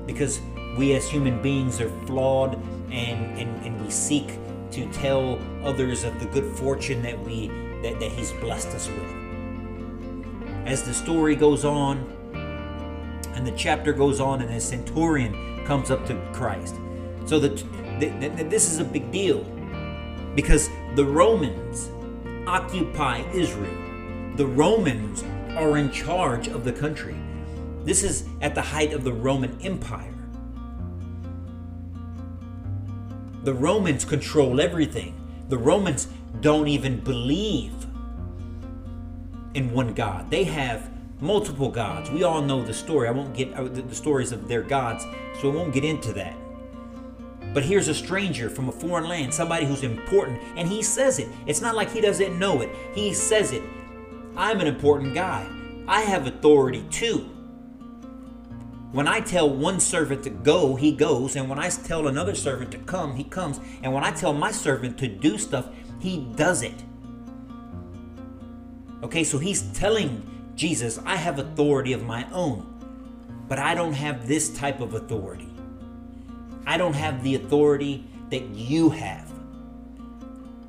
Because 0.05 0.39
we 0.77 0.93
as 0.93 1.09
human 1.09 1.41
beings 1.41 1.79
are 1.79 1.89
flawed 2.05 2.55
and, 2.91 3.37
and, 3.37 3.65
and 3.65 3.83
we 3.83 3.89
seek 3.89 4.37
to 4.71 4.91
tell 4.91 5.39
others 5.63 6.03
of 6.03 6.19
the 6.19 6.25
good 6.27 6.55
fortune 6.57 7.01
that 7.03 7.19
we 7.19 7.47
that, 7.83 7.99
that 7.99 8.11
he's 8.11 8.31
blessed 8.33 8.69
us 8.69 8.87
with. 8.87 9.13
As 10.65 10.83
the 10.83 10.93
story 10.93 11.35
goes 11.35 11.65
on 11.65 11.97
and 13.35 13.45
the 13.45 13.51
chapter 13.51 13.93
goes 13.93 14.19
on 14.19 14.41
and 14.41 14.51
a 14.51 14.61
centurion 14.61 15.65
comes 15.65 15.91
up 15.91 16.05
to 16.07 16.15
Christ. 16.33 16.75
So 17.25 17.39
that 17.39 17.63
this 17.99 18.71
is 18.71 18.79
a 18.79 18.83
big 18.83 19.11
deal 19.11 19.43
because 20.35 20.69
the 20.95 21.05
Romans 21.05 21.89
occupy 22.47 23.19
Israel. 23.33 23.77
The 24.35 24.47
Romans 24.47 25.23
are 25.55 25.77
in 25.77 25.91
charge 25.91 26.47
of 26.47 26.63
the 26.63 26.73
country. 26.73 27.15
This 27.83 28.03
is 28.03 28.25
at 28.41 28.55
the 28.55 28.61
height 28.61 28.93
of 28.93 29.03
the 29.03 29.13
Roman 29.13 29.59
Empire. 29.61 30.12
The 33.43 33.53
Romans 33.53 34.05
control 34.05 34.61
everything. 34.61 35.19
The 35.49 35.57
Romans 35.57 36.07
don't 36.39 36.69
even 36.69 37.01
believe 37.01 37.73
in 39.53 39.71
one 39.73 39.93
God. 39.93 40.31
They 40.31 40.45
have 40.45 40.89
multiple 41.19 41.69
gods. 41.69 42.09
We 42.09 42.23
all 42.23 42.41
know 42.41 42.63
the 42.63 42.73
story. 42.73 43.09
I 43.09 43.11
won't 43.11 43.35
get 43.35 43.53
uh, 43.53 43.63
the 43.65 43.93
stories 43.93 44.31
of 44.31 44.47
their 44.47 44.61
gods, 44.61 45.05
so 45.41 45.51
I 45.51 45.55
won't 45.55 45.73
get 45.73 45.83
into 45.83 46.13
that. 46.13 46.35
But 47.53 47.63
here's 47.63 47.89
a 47.89 47.93
stranger 47.93 48.49
from 48.49 48.69
a 48.69 48.71
foreign 48.71 49.09
land, 49.09 49.33
somebody 49.33 49.65
who's 49.65 49.83
important, 49.83 50.41
and 50.55 50.67
he 50.67 50.81
says 50.81 51.19
it. 51.19 51.27
It's 51.45 51.61
not 51.61 51.75
like 51.75 51.91
he 51.91 51.99
doesn't 51.99 52.39
know 52.39 52.61
it. 52.61 52.69
He 52.95 53.13
says 53.13 53.51
it. 53.51 53.61
I'm 54.37 54.61
an 54.61 54.67
important 54.67 55.13
guy. 55.13 55.45
I 55.85 56.01
have 56.01 56.27
authority 56.27 56.85
too. 56.89 57.29
When 58.93 59.07
I 59.07 59.21
tell 59.21 59.49
one 59.49 59.79
servant 59.79 60.23
to 60.23 60.29
go, 60.29 60.75
he 60.75 60.91
goes. 60.91 61.35
And 61.35 61.49
when 61.49 61.57
I 61.57 61.69
tell 61.69 62.07
another 62.07 62.35
servant 62.35 62.71
to 62.73 62.77
come, 62.77 63.15
he 63.15 63.23
comes. 63.23 63.59
And 63.81 63.91
when 63.91 64.03
I 64.03 64.11
tell 64.11 64.33
my 64.33 64.51
servant 64.51 64.99
to 64.99 65.07
do 65.07 65.39
stuff, 65.39 65.67
he 65.99 66.27
does 66.35 66.61
it. 66.61 66.83
Okay, 69.01 69.23
so 69.23 69.39
he's 69.39 69.63
telling 69.73 70.51
Jesus, 70.55 70.99
I 71.07 71.15
have 71.15 71.39
authority 71.39 71.93
of 71.93 72.03
my 72.03 72.27
own, 72.31 72.67
but 73.47 73.57
I 73.57 73.73
don't 73.73 73.93
have 73.93 74.27
this 74.27 74.55
type 74.55 74.79
of 74.79 74.93
authority. 74.93 75.49
I 76.67 76.77
don't 76.77 76.93
have 76.93 77.23
the 77.23 77.33
authority 77.33 78.05
that 78.29 78.43
you 78.49 78.91
have. 78.91 79.27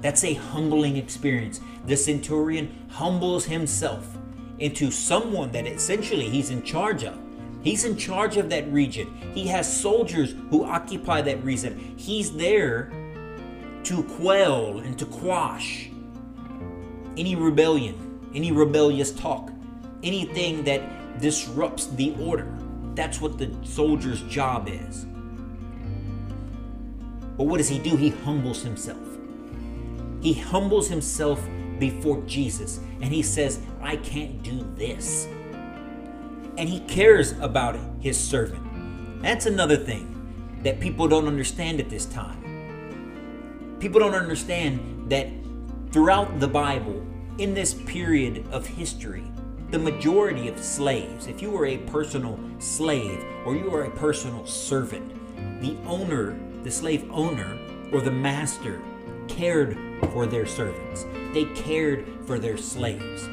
That's 0.00 0.24
a 0.24 0.32
humbling 0.32 0.96
experience. 0.96 1.60
The 1.84 1.96
centurion 1.96 2.86
humbles 2.88 3.44
himself 3.44 4.16
into 4.58 4.90
someone 4.90 5.52
that 5.52 5.66
essentially 5.66 6.30
he's 6.30 6.48
in 6.48 6.62
charge 6.62 7.04
of. 7.04 7.18
He's 7.64 7.86
in 7.86 7.96
charge 7.96 8.36
of 8.36 8.50
that 8.50 8.70
region. 8.70 9.32
He 9.34 9.46
has 9.48 9.80
soldiers 9.80 10.34
who 10.50 10.64
occupy 10.64 11.22
that 11.22 11.42
region. 11.42 11.94
He's 11.96 12.36
there 12.36 12.92
to 13.84 14.02
quell 14.02 14.80
and 14.80 14.98
to 14.98 15.06
quash 15.06 15.88
any 17.16 17.34
rebellion, 17.34 18.20
any 18.34 18.52
rebellious 18.52 19.12
talk, 19.12 19.50
anything 20.02 20.62
that 20.64 21.20
disrupts 21.20 21.86
the 21.86 22.14
order. 22.20 22.54
That's 22.94 23.20
what 23.20 23.38
the 23.38 23.50
soldier's 23.62 24.20
job 24.22 24.68
is. 24.70 25.06
But 27.36 27.44
what 27.44 27.56
does 27.58 27.68
he 27.68 27.78
do? 27.78 27.96
He 27.96 28.10
humbles 28.10 28.62
himself. 28.62 28.98
He 30.20 30.34
humbles 30.34 30.88
himself 30.88 31.40
before 31.78 32.22
Jesus 32.26 32.78
and 33.00 33.12
he 33.12 33.22
says, 33.22 33.60
I 33.80 33.96
can't 33.96 34.42
do 34.42 34.66
this 34.76 35.28
and 36.56 36.68
he 36.68 36.80
cares 36.80 37.32
about 37.40 37.78
his 38.00 38.18
servant. 38.18 39.22
That's 39.22 39.46
another 39.46 39.76
thing 39.76 40.10
that 40.62 40.80
people 40.80 41.08
don't 41.08 41.26
understand 41.26 41.80
at 41.80 41.90
this 41.90 42.06
time. 42.06 43.76
People 43.80 44.00
don't 44.00 44.14
understand 44.14 45.10
that 45.10 45.28
throughout 45.90 46.40
the 46.40 46.48
Bible, 46.48 47.04
in 47.38 47.54
this 47.54 47.74
period 47.74 48.46
of 48.50 48.66
history, 48.66 49.24
the 49.70 49.78
majority 49.78 50.48
of 50.48 50.58
slaves, 50.58 51.26
if 51.26 51.42
you 51.42 51.50
were 51.50 51.66
a 51.66 51.78
personal 51.78 52.38
slave 52.58 53.24
or 53.44 53.56
you 53.56 53.68
were 53.68 53.84
a 53.84 53.90
personal 53.90 54.46
servant, 54.46 55.10
the 55.60 55.76
owner, 55.86 56.38
the 56.62 56.70
slave 56.70 57.10
owner, 57.10 57.58
or 57.92 58.00
the 58.00 58.10
master 58.10 58.80
cared 59.28 59.76
for 60.12 60.26
their 60.26 60.46
servants. 60.46 61.04
They 61.32 61.44
cared 61.56 62.06
for 62.26 62.38
their 62.38 62.56
slaves. 62.56 63.28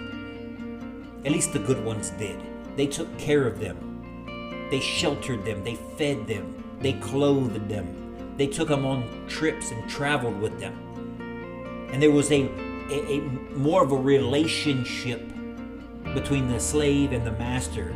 At 1.24 1.32
least 1.32 1.54
the 1.54 1.60
good 1.60 1.84
ones 1.86 2.10
did. 2.12 2.40
They 2.76 2.88
took 2.88 3.18
care 3.18 3.48
of 3.48 3.60
them. 3.60 4.68
They 4.70 4.80
sheltered 4.80 5.46
them. 5.46 5.64
They 5.64 5.76
fed 5.98 6.28
them. 6.28 6.64
They 6.80 6.94
clothed 6.94 7.70
them. 7.70 8.36
They 8.38 8.48
took 8.48 8.70
them 8.70 8.86
on 8.86 9.28
trips 9.28 9.72
and 9.72 9.90
traveled 9.90 10.40
with 10.40 10.60
them. 10.60 10.74
And 11.92 12.02
there 12.02 12.12
was 12.12 12.32
a, 12.32 12.44
a, 12.90 13.18
a 13.18 13.22
more 13.56 13.84
of 13.84 13.92
a 13.92 13.98
relationship 13.98 15.22
between 16.14 16.48
the 16.48 16.60
slave 16.60 17.12
and 17.12 17.26
the 17.26 17.32
master 17.34 17.94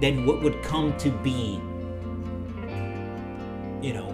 than 0.00 0.26
what 0.26 0.42
would 0.42 0.62
come 0.62 0.96
to 0.98 1.10
be, 1.10 1.60
you 3.86 3.92
know, 3.92 4.10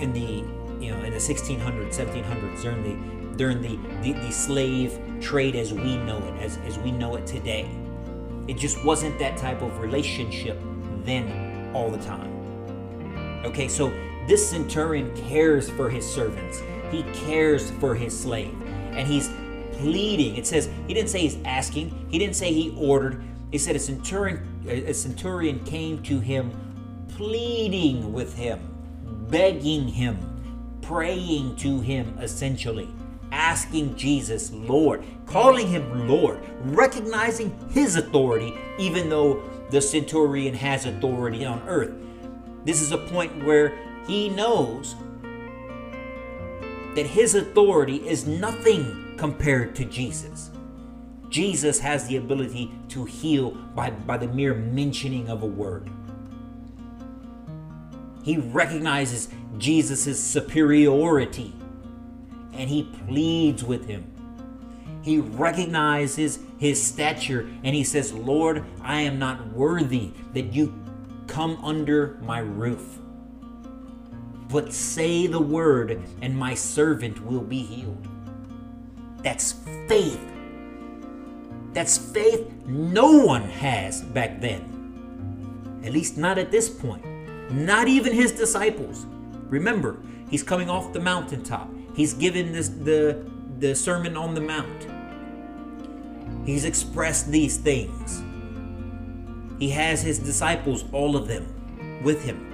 in 0.00 0.12
the 0.12 0.44
you 0.84 0.90
know 0.92 1.02
in 1.02 1.12
the 1.12 1.18
1600s, 1.18 1.94
1700s 1.94 2.62
during 2.62 2.82
the 2.82 3.25
during 3.36 3.60
the, 3.60 3.78
the, 4.02 4.12
the 4.12 4.30
slave 4.30 4.98
trade 5.20 5.56
as 5.56 5.72
we 5.72 5.96
know 5.98 6.18
it, 6.18 6.42
as, 6.42 6.58
as 6.66 6.78
we 6.78 6.90
know 6.90 7.16
it 7.16 7.26
today. 7.26 7.68
It 8.48 8.56
just 8.56 8.82
wasn't 8.84 9.18
that 9.18 9.36
type 9.36 9.62
of 9.62 9.78
relationship 9.78 10.60
then 11.04 11.70
all 11.74 11.90
the 11.90 11.98
time. 11.98 12.32
Okay, 13.44 13.68
so 13.68 13.92
this 14.26 14.48
centurion 14.48 15.14
cares 15.28 15.70
for 15.70 15.88
his 15.88 16.08
servants, 16.08 16.62
he 16.90 17.02
cares 17.26 17.70
for 17.72 17.94
his 17.94 18.18
slave, 18.18 18.54
and 18.92 19.06
he's 19.06 19.30
pleading. 19.72 20.36
It 20.36 20.46
says, 20.46 20.70
he 20.86 20.94
didn't 20.94 21.10
say 21.10 21.20
he's 21.20 21.38
asking, 21.44 22.06
he 22.10 22.18
didn't 22.18 22.36
say 22.36 22.52
he 22.52 22.74
ordered. 22.78 23.22
He 23.52 23.58
said 23.58 23.76
a 23.76 23.78
centurion, 23.78 24.64
a 24.68 24.92
centurion 24.92 25.62
came 25.64 26.02
to 26.04 26.18
him 26.18 26.50
pleading 27.08 28.12
with 28.12 28.36
him, 28.36 28.60
begging 29.30 29.88
him, 29.88 30.78
praying 30.82 31.56
to 31.56 31.80
him 31.80 32.18
essentially 32.20 32.88
asking 33.32 33.96
Jesus 33.96 34.52
Lord, 34.52 35.04
calling 35.26 35.68
him 35.68 36.08
Lord, 36.08 36.40
recognizing 36.64 37.56
his 37.70 37.96
authority, 37.96 38.54
even 38.78 39.08
though 39.08 39.42
the 39.70 39.80
centurion 39.80 40.54
has 40.54 40.86
authority 40.86 41.44
on 41.44 41.62
earth. 41.66 41.92
This 42.64 42.80
is 42.80 42.92
a 42.92 42.98
point 42.98 43.44
where 43.44 43.76
he 44.06 44.28
knows 44.28 44.94
that 46.94 47.06
his 47.06 47.34
authority 47.34 47.96
is 48.08 48.26
nothing 48.26 49.14
compared 49.16 49.74
to 49.76 49.84
Jesus. 49.84 50.50
Jesus 51.28 51.78
has 51.80 52.06
the 52.06 52.16
ability 52.16 52.72
to 52.88 53.04
heal 53.04 53.50
by, 53.50 53.90
by 53.90 54.16
the 54.16 54.28
mere 54.28 54.54
mentioning 54.54 55.28
of 55.28 55.42
a 55.42 55.46
word. 55.46 55.90
He 58.22 58.38
recognizes 58.38 59.28
Jesus' 59.58 60.22
superiority 60.22 61.54
and 62.56 62.68
he 62.68 62.84
pleads 63.06 63.64
with 63.64 63.86
him. 63.86 64.12
He 65.02 65.18
recognizes 65.18 66.40
his 66.58 66.82
stature 66.82 67.48
and 67.62 67.74
he 67.74 67.84
says, 67.84 68.12
Lord, 68.12 68.64
I 68.82 69.02
am 69.02 69.18
not 69.18 69.46
worthy 69.52 70.12
that 70.32 70.52
you 70.52 70.74
come 71.26 71.62
under 71.64 72.18
my 72.22 72.40
roof. 72.40 72.98
But 74.48 74.72
say 74.72 75.26
the 75.26 75.40
word, 75.40 76.02
and 76.22 76.36
my 76.36 76.54
servant 76.54 77.24
will 77.24 77.40
be 77.40 77.62
healed. 77.62 78.08
That's 79.22 79.54
faith. 79.88 80.20
That's 81.72 81.98
faith 81.98 82.50
no 82.66 83.24
one 83.24 83.42
has 83.42 84.02
back 84.02 84.40
then. 84.40 85.80
At 85.84 85.92
least 85.92 86.16
not 86.16 86.38
at 86.38 86.50
this 86.50 86.68
point. 86.68 87.04
Not 87.50 87.86
even 87.88 88.12
his 88.12 88.32
disciples. 88.32 89.06
Remember, 89.48 89.98
he's 90.30 90.42
coming 90.42 90.70
off 90.70 90.92
the 90.92 91.00
mountaintop. 91.00 91.70
He's 91.96 92.12
given 92.12 92.52
this 92.52 92.68
the 92.68 93.24
the 93.58 93.74
Sermon 93.74 94.18
on 94.18 94.34
the 94.34 94.40
Mount. 94.40 94.86
He's 96.44 96.66
expressed 96.66 97.30
these 97.32 97.56
things. 97.56 98.22
He 99.58 99.70
has 99.70 100.02
his 100.02 100.18
disciples, 100.18 100.84
all 100.92 101.16
of 101.16 101.26
them, 101.26 102.02
with 102.04 102.22
him. 102.22 102.52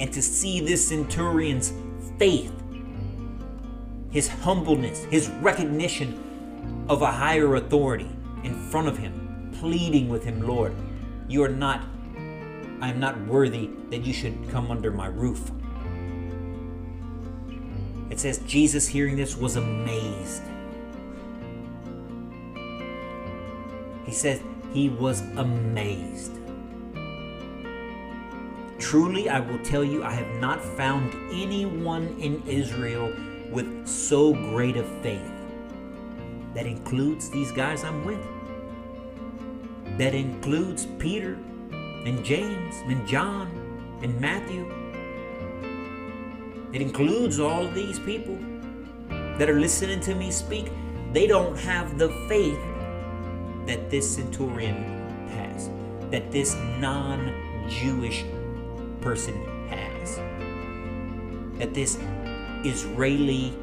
And 0.00 0.12
to 0.12 0.20
see 0.20 0.60
this 0.60 0.86
centurion's 0.86 1.72
faith, 2.18 2.52
his 4.10 4.28
humbleness, 4.28 5.04
his 5.04 5.30
recognition 5.40 6.84
of 6.90 7.00
a 7.00 7.10
higher 7.10 7.54
authority 7.54 8.10
in 8.44 8.54
front 8.54 8.86
of 8.86 8.98
him, 8.98 9.50
pleading 9.58 10.10
with 10.10 10.22
him, 10.22 10.42
Lord, 10.46 10.74
you 11.26 11.42
are 11.42 11.48
not, 11.48 11.80
I 12.82 12.90
am 12.90 13.00
not 13.00 13.18
worthy 13.26 13.70
that 13.88 14.04
you 14.04 14.12
should 14.12 14.50
come 14.50 14.70
under 14.70 14.92
my 14.92 15.06
roof. 15.06 15.50
It 18.10 18.20
says 18.20 18.38
Jesus, 18.46 18.86
hearing 18.86 19.16
this, 19.16 19.36
was 19.36 19.56
amazed. 19.56 20.42
He 24.04 24.12
says 24.12 24.40
he 24.72 24.88
was 24.88 25.22
amazed. 25.36 26.38
Truly, 28.78 29.28
I 29.28 29.40
will 29.40 29.58
tell 29.60 29.82
you, 29.82 30.04
I 30.04 30.12
have 30.12 30.40
not 30.40 30.62
found 30.62 31.12
anyone 31.32 32.16
in 32.20 32.42
Israel 32.46 33.12
with 33.50 33.86
so 33.86 34.32
great 34.32 34.76
a 34.76 34.84
faith. 35.02 35.32
That 36.54 36.66
includes 36.66 37.28
these 37.30 37.50
guys 37.52 37.84
I'm 37.84 38.04
with. 38.04 38.20
That 39.98 40.14
includes 40.14 40.86
Peter 40.98 41.38
and 41.72 42.24
James 42.24 42.76
and 42.86 43.06
John 43.08 43.98
and 44.02 44.20
Matthew. 44.20 44.85
It 46.76 46.82
includes 46.82 47.40
all 47.40 47.66
these 47.68 47.98
people 47.98 48.38
that 49.08 49.48
are 49.48 49.58
listening 49.58 49.98
to 50.00 50.14
me 50.14 50.30
speak. 50.30 50.70
They 51.14 51.26
don't 51.26 51.56
have 51.56 51.96
the 51.96 52.10
faith 52.28 52.60
that 53.64 53.88
this 53.88 54.16
centurion 54.16 54.84
has, 55.30 55.70
that 56.10 56.30
this 56.30 56.54
non 56.78 57.32
Jewish 57.70 58.26
person 59.00 59.42
has, 59.70 60.16
that 61.58 61.72
this 61.72 61.98
Israeli 62.62 63.54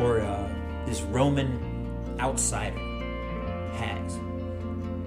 or 0.00 0.22
uh, 0.22 0.52
this 0.86 1.02
Roman 1.02 1.60
outsider 2.18 2.80
has, 3.76 4.18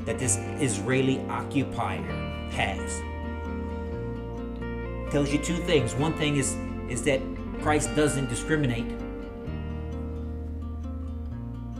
that 0.06 0.18
this 0.18 0.38
Israeli 0.62 1.20
occupier 1.28 2.04
has. 2.52 3.02
Tells 5.12 5.34
you 5.34 5.40
two 5.40 5.58
things. 5.58 5.94
One 5.94 6.14
thing 6.14 6.38
is 6.38 6.56
is 6.90 7.04
that 7.04 7.22
Christ 7.62 7.96
doesn't 7.96 8.30
discriminate. 8.30 8.88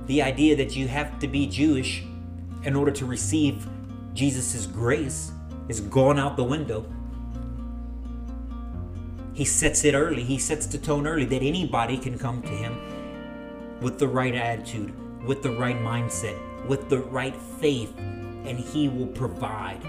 The 0.08 0.22
idea 0.22 0.56
that 0.56 0.76
you 0.76 0.88
have 0.88 1.20
to 1.20 1.28
be 1.28 1.46
Jewish 1.46 2.04
in 2.64 2.76
order 2.76 2.92
to 2.92 3.06
receive 3.06 3.68
Jesus' 4.14 4.66
grace 4.66 5.32
is 5.68 5.80
gone 5.80 6.20
out 6.20 6.36
the 6.36 6.44
window. 6.44 6.86
He 9.34 9.46
sets 9.46 9.86
it 9.86 9.94
early, 9.94 10.24
he 10.24 10.38
sets 10.38 10.66
the 10.66 10.78
tone 10.78 11.08
early 11.08 11.26
that 11.26 11.42
anybody 11.42 11.98
can 11.98 12.18
come 12.18 12.42
to 12.42 12.50
him 12.50 13.80
with 13.82 14.00
the 14.00 14.08
right 14.08 14.36
attitude, 14.36 14.94
with 15.26 15.42
the 15.42 15.52
right 15.52 15.78
mindset, 15.78 16.38
with 16.68 16.90
the 16.90 17.00
right 17.00 17.36
faith, 17.36 17.94
and 17.98 18.60
he 18.60 18.90
will 18.90 19.08
provide. 19.08 19.82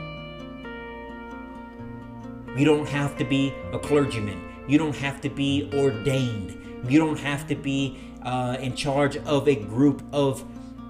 You 2.56 2.64
don't 2.64 2.88
have 2.88 3.16
to 3.18 3.24
be 3.24 3.52
a 3.72 3.78
clergyman. 3.78 4.49
You 4.70 4.78
don't 4.78 4.94
have 4.96 5.20
to 5.22 5.28
be 5.28 5.68
ordained. 5.74 6.86
You 6.88 7.00
don't 7.00 7.18
have 7.18 7.48
to 7.48 7.56
be 7.56 7.98
uh, 8.22 8.56
in 8.60 8.76
charge 8.76 9.16
of 9.16 9.48
a 9.48 9.56
group 9.56 10.00
of 10.12 10.44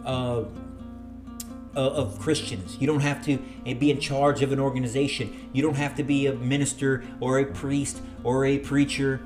uh, 0.04 0.44
of 1.74 2.18
Christians. 2.18 2.76
You 2.78 2.86
don't 2.86 3.00
have 3.00 3.24
to 3.24 3.38
be 3.64 3.90
in 3.90 3.98
charge 3.98 4.42
of 4.42 4.52
an 4.52 4.60
organization. 4.60 5.48
You 5.54 5.62
don't 5.62 5.76
have 5.76 5.94
to 5.96 6.02
be 6.02 6.26
a 6.26 6.34
minister 6.34 7.04
or 7.20 7.38
a 7.38 7.46
priest 7.46 8.02
or 8.22 8.44
a 8.44 8.58
preacher. 8.58 9.22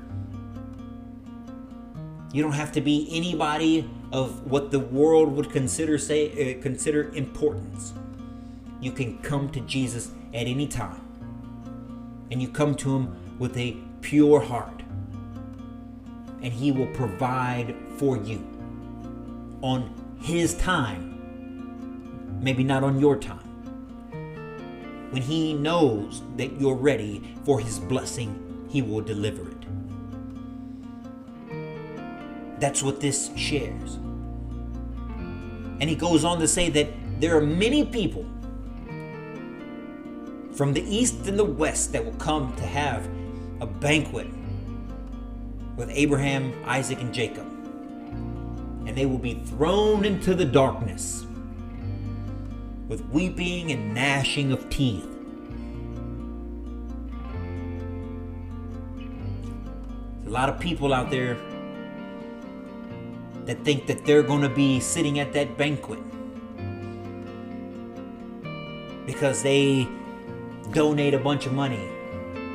You 2.31 2.41
don't 2.41 2.53
have 2.53 2.71
to 2.73 2.81
be 2.81 3.09
anybody 3.11 3.89
of 4.13 4.49
what 4.49 4.71
the 4.71 4.79
world 4.79 5.33
would 5.35 5.51
consider 5.51 5.97
say 5.97 6.29
uh, 6.31 6.61
consider 6.61 7.11
importance. 7.13 7.91
You 8.79 8.93
can 8.93 9.17
come 9.17 9.49
to 9.49 9.59
Jesus 9.61 10.11
at 10.33 10.47
any 10.47 10.67
time. 10.67 11.01
And 12.31 12.41
you 12.41 12.47
come 12.47 12.75
to 12.75 12.95
him 12.95 13.37
with 13.37 13.57
a 13.57 13.77
pure 14.05 14.39
heart. 14.39 14.83
And 16.41 16.53
he 16.53 16.71
will 16.71 16.91
provide 16.93 17.75
for 17.97 18.17
you 18.17 18.39
on 19.61 19.89
his 20.21 20.55
time 20.55 21.15
maybe 22.45 22.63
not 22.63 22.83
on 22.83 22.99
your 22.99 23.17
time. 23.17 23.39
When 25.11 25.21
He 25.23 25.53
knows 25.53 26.21
that 26.37 26.59
you're 26.59 26.75
ready 26.75 27.35
for 27.43 27.59
His 27.59 27.79
blessing, 27.79 28.67
He 28.69 28.81
will 28.81 29.01
deliver 29.01 29.49
it. 29.49 29.65
That's 32.59 32.83
what 32.83 33.01
this 33.01 33.31
shares. 33.35 33.95
And 35.79 35.89
he 35.89 35.95
goes 35.95 36.23
on 36.23 36.39
to 36.39 36.47
say 36.47 36.69
that 36.69 36.87
there 37.19 37.35
are 37.35 37.41
many 37.41 37.83
people 37.83 38.25
from 40.53 40.71
the 40.71 40.83
east 40.83 41.27
and 41.27 41.37
the 41.37 41.43
west 41.43 41.91
that 41.91 42.05
will 42.05 42.13
come 42.13 42.55
to 42.55 42.63
have 42.63 43.09
a 43.65 43.67
banquet 43.67 44.27
with 45.75 45.89
Abraham, 45.91 46.53
Isaac, 46.65 47.01
and 47.01 47.11
Jacob. 47.11 47.47
And 48.85 48.95
they 48.95 49.07
will 49.07 49.17
be 49.17 49.33
thrown 49.33 50.05
into 50.05 50.35
the 50.35 50.45
darkness 50.45 51.25
with 52.87 53.01
weeping 53.09 53.71
and 53.71 53.95
gnashing 53.95 54.51
of 54.51 54.69
teeth. 54.69 55.09
There's 60.17 60.27
a 60.27 60.29
lot 60.29 60.47
of 60.49 60.59
people 60.59 60.93
out 60.93 61.09
there 61.09 61.35
that 63.45 63.63
think 63.63 63.87
that 63.87 64.05
they're 64.05 64.23
going 64.23 64.43
to 64.43 64.49
be 64.49 64.79
sitting 64.79 65.17
at 65.19 65.33
that 65.33 65.57
banquet 65.57 65.99
because 69.07 69.41
they 69.41 69.87
donate 70.71 71.15
a 71.15 71.19
bunch 71.19 71.47
of 71.47 71.53
money 71.53 71.94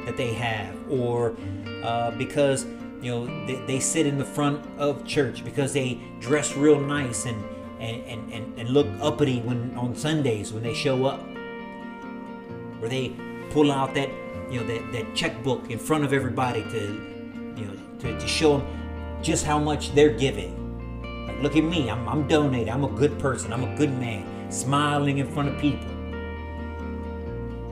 that 0.06 0.16
they 0.16 0.32
have 0.34 0.74
or 0.90 1.36
uh, 1.82 2.10
because 2.12 2.66
you 3.00 3.10
know 3.10 3.46
they, 3.46 3.56
they 3.66 3.80
sit 3.80 4.06
in 4.06 4.18
the 4.18 4.24
front 4.24 4.64
of 4.78 5.06
church 5.06 5.44
because 5.44 5.72
they 5.72 6.00
dress 6.20 6.56
real 6.56 6.80
nice 6.80 7.26
and 7.26 7.42
and, 7.80 8.30
and, 8.30 8.58
and, 8.58 8.68
look 8.68 8.86
uppity 9.00 9.40
when 9.40 9.74
on 9.74 9.94
Sundays 9.94 10.52
when 10.52 10.62
they 10.62 10.74
show 10.74 11.06
up. 11.06 11.20
Where 12.78 12.90
they 12.90 13.16
pull 13.50 13.72
out 13.72 13.94
that 13.94 14.10
you 14.50 14.60
know 14.60 14.66
that, 14.66 14.92
that 14.92 15.14
checkbook 15.14 15.70
in 15.70 15.78
front 15.78 16.04
of 16.04 16.12
everybody 16.12 16.62
to 16.62 17.54
you 17.56 17.64
know 17.64 17.74
to, 18.00 18.18
to 18.18 18.26
show 18.26 18.58
them 18.58 18.66
just 19.22 19.44
how 19.44 19.58
much 19.58 19.94
they're 19.94 20.16
giving. 20.16 20.56
Like, 21.26 21.42
look 21.42 21.56
at 21.56 21.64
me, 21.64 21.90
I'm, 21.90 22.08
I'm 22.08 22.26
donating, 22.28 22.70
I'm 22.70 22.84
a 22.84 22.88
good 22.88 23.18
person, 23.18 23.52
I'm 23.52 23.64
a 23.64 23.76
good 23.76 23.92
man, 23.98 24.50
smiling 24.50 25.18
in 25.18 25.30
front 25.30 25.48
of 25.48 25.58
people. 25.60 25.88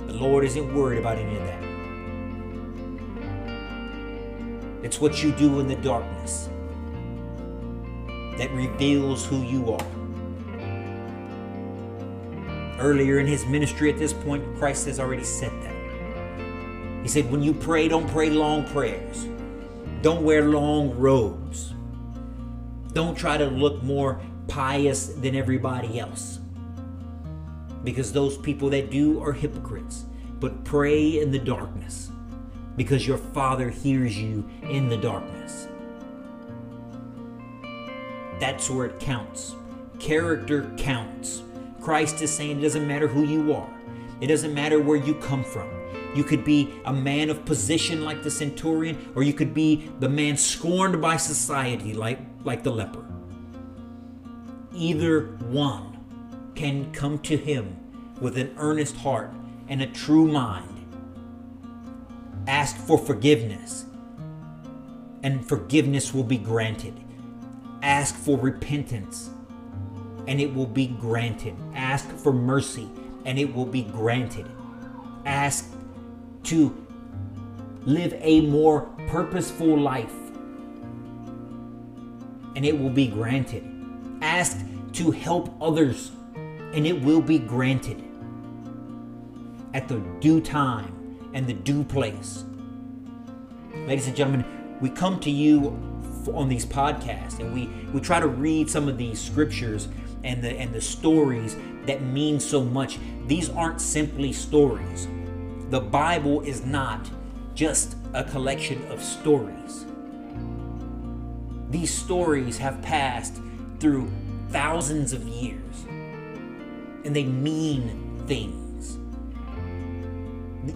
The 0.06 0.14
Lord 0.14 0.44
isn't 0.44 0.74
worried 0.74 0.98
about 0.98 1.18
any 1.18 1.36
of 1.36 1.44
that. 1.44 1.67
It's 4.88 5.02
what 5.02 5.22
you 5.22 5.32
do 5.32 5.60
in 5.60 5.68
the 5.68 5.76
darkness 5.76 6.48
that 8.38 8.50
reveals 8.52 9.22
who 9.26 9.42
you 9.42 9.74
are. 9.74 9.86
Earlier 12.80 13.18
in 13.18 13.26
his 13.26 13.44
ministry 13.44 13.92
at 13.92 13.98
this 13.98 14.14
point, 14.14 14.42
Christ 14.56 14.86
has 14.86 14.98
already 14.98 15.24
said 15.24 15.52
that. 15.62 17.02
He 17.02 17.08
said, 17.10 17.30
When 17.30 17.42
you 17.42 17.52
pray, 17.52 17.86
don't 17.88 18.08
pray 18.08 18.30
long 18.30 18.64
prayers, 18.68 19.26
don't 20.00 20.24
wear 20.24 20.48
long 20.48 20.96
robes, 20.96 21.74
don't 22.94 23.14
try 23.14 23.36
to 23.36 23.44
look 23.44 23.82
more 23.82 24.18
pious 24.46 25.08
than 25.08 25.36
everybody 25.36 26.00
else. 26.00 26.38
Because 27.84 28.10
those 28.10 28.38
people 28.38 28.70
that 28.70 28.90
do 28.90 29.22
are 29.22 29.34
hypocrites. 29.34 30.06
But 30.40 30.64
pray 30.64 31.20
in 31.20 31.30
the 31.30 31.38
darkness 31.38 32.10
because 32.78 33.06
your 33.06 33.18
Father 33.18 33.68
hears 33.68 34.16
you 34.16 34.48
in 34.62 34.88
the 34.88 34.96
darkness. 34.96 35.68
That's 38.40 38.70
where 38.70 38.86
it 38.86 39.00
counts. 39.00 39.54
Character 39.98 40.72
counts. 40.78 41.42
Christ 41.82 42.22
is 42.22 42.30
saying 42.30 42.60
it 42.60 42.62
doesn't 42.62 42.86
matter 42.86 43.08
who 43.08 43.24
you 43.24 43.52
are, 43.52 43.68
it 44.20 44.28
doesn't 44.28 44.54
matter 44.54 44.80
where 44.80 44.96
you 44.96 45.14
come 45.16 45.44
from. 45.44 45.68
You 46.14 46.24
could 46.24 46.44
be 46.44 46.72
a 46.86 46.92
man 46.92 47.28
of 47.28 47.44
position 47.44 48.04
like 48.04 48.22
the 48.22 48.30
centurion, 48.30 49.12
or 49.14 49.22
you 49.22 49.34
could 49.34 49.52
be 49.52 49.90
the 49.98 50.08
man 50.08 50.36
scorned 50.36 51.02
by 51.02 51.16
society 51.16 51.92
like, 51.92 52.18
like 52.44 52.62
the 52.62 52.70
leper. 52.70 53.04
Either 54.74 55.26
one 55.48 55.98
can 56.54 56.90
come 56.92 57.18
to 57.20 57.36
him 57.36 57.76
with 58.20 58.38
an 58.38 58.54
earnest 58.56 58.96
heart 58.96 59.32
and 59.68 59.82
a 59.82 59.86
true 59.86 60.26
mind. 60.26 60.77
Ask 62.48 62.78
for 62.78 62.96
forgiveness, 62.96 63.84
and 65.22 65.46
forgiveness 65.46 66.14
will 66.14 66.24
be 66.24 66.38
granted. 66.38 66.98
Ask 67.82 68.14
for 68.14 68.38
repentance, 68.38 69.28
and 70.26 70.40
it 70.40 70.54
will 70.54 70.66
be 70.66 70.86
granted. 70.86 71.54
Ask 71.74 72.08
for 72.08 72.32
mercy, 72.32 72.88
and 73.26 73.38
it 73.38 73.54
will 73.54 73.66
be 73.66 73.82
granted. 73.82 74.46
Ask 75.26 75.70
to 76.44 76.74
live 77.84 78.14
a 78.16 78.40
more 78.40 78.88
purposeful 79.08 79.78
life, 79.78 80.14
and 82.56 82.64
it 82.64 82.78
will 82.78 82.88
be 82.88 83.08
granted. 83.08 83.62
Ask 84.22 84.56
to 84.94 85.10
help 85.10 85.54
others, 85.60 86.12
and 86.72 86.86
it 86.86 86.98
will 86.98 87.20
be 87.20 87.38
granted 87.38 88.02
at 89.74 89.86
the 89.86 89.98
due 90.20 90.40
time 90.40 90.97
and 91.38 91.46
the 91.46 91.54
due 91.54 91.84
place. 91.84 92.44
Ladies 93.86 94.08
and 94.08 94.16
gentlemen, 94.16 94.44
we 94.80 94.90
come 94.90 95.20
to 95.20 95.30
you 95.30 95.68
on 96.34 96.48
these 96.48 96.66
podcasts 96.66 97.38
and 97.38 97.54
we, 97.54 97.68
we 97.92 98.00
try 98.00 98.18
to 98.18 98.26
read 98.26 98.68
some 98.68 98.88
of 98.88 98.98
these 98.98 99.20
scriptures 99.20 99.86
and 100.24 100.42
the 100.42 100.50
and 100.50 100.74
the 100.74 100.80
stories 100.80 101.56
that 101.86 102.02
mean 102.02 102.40
so 102.40 102.64
much. 102.64 102.98
These 103.28 103.50
aren't 103.50 103.80
simply 103.80 104.32
stories. 104.32 105.06
The 105.70 105.78
Bible 105.80 106.40
is 106.40 106.66
not 106.66 107.08
just 107.54 107.94
a 108.14 108.24
collection 108.24 108.84
of 108.90 109.00
stories. 109.00 109.86
These 111.70 111.94
stories 111.94 112.58
have 112.58 112.82
passed 112.82 113.40
through 113.78 114.10
thousands 114.48 115.12
of 115.12 115.22
years 115.22 115.84
and 117.04 117.14
they 117.14 117.26
mean 117.26 118.24
things. 118.26 118.67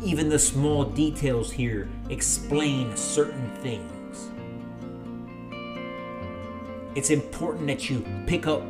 Even 0.02 0.28
the 0.28 0.38
small 0.38 0.84
details 0.84 1.52
here 1.52 1.88
explain 2.08 2.96
certain 2.96 3.50
things. 3.56 4.30
It's 6.94 7.10
important 7.10 7.66
that 7.68 7.88
you 7.88 8.04
pick 8.26 8.46
up 8.46 8.62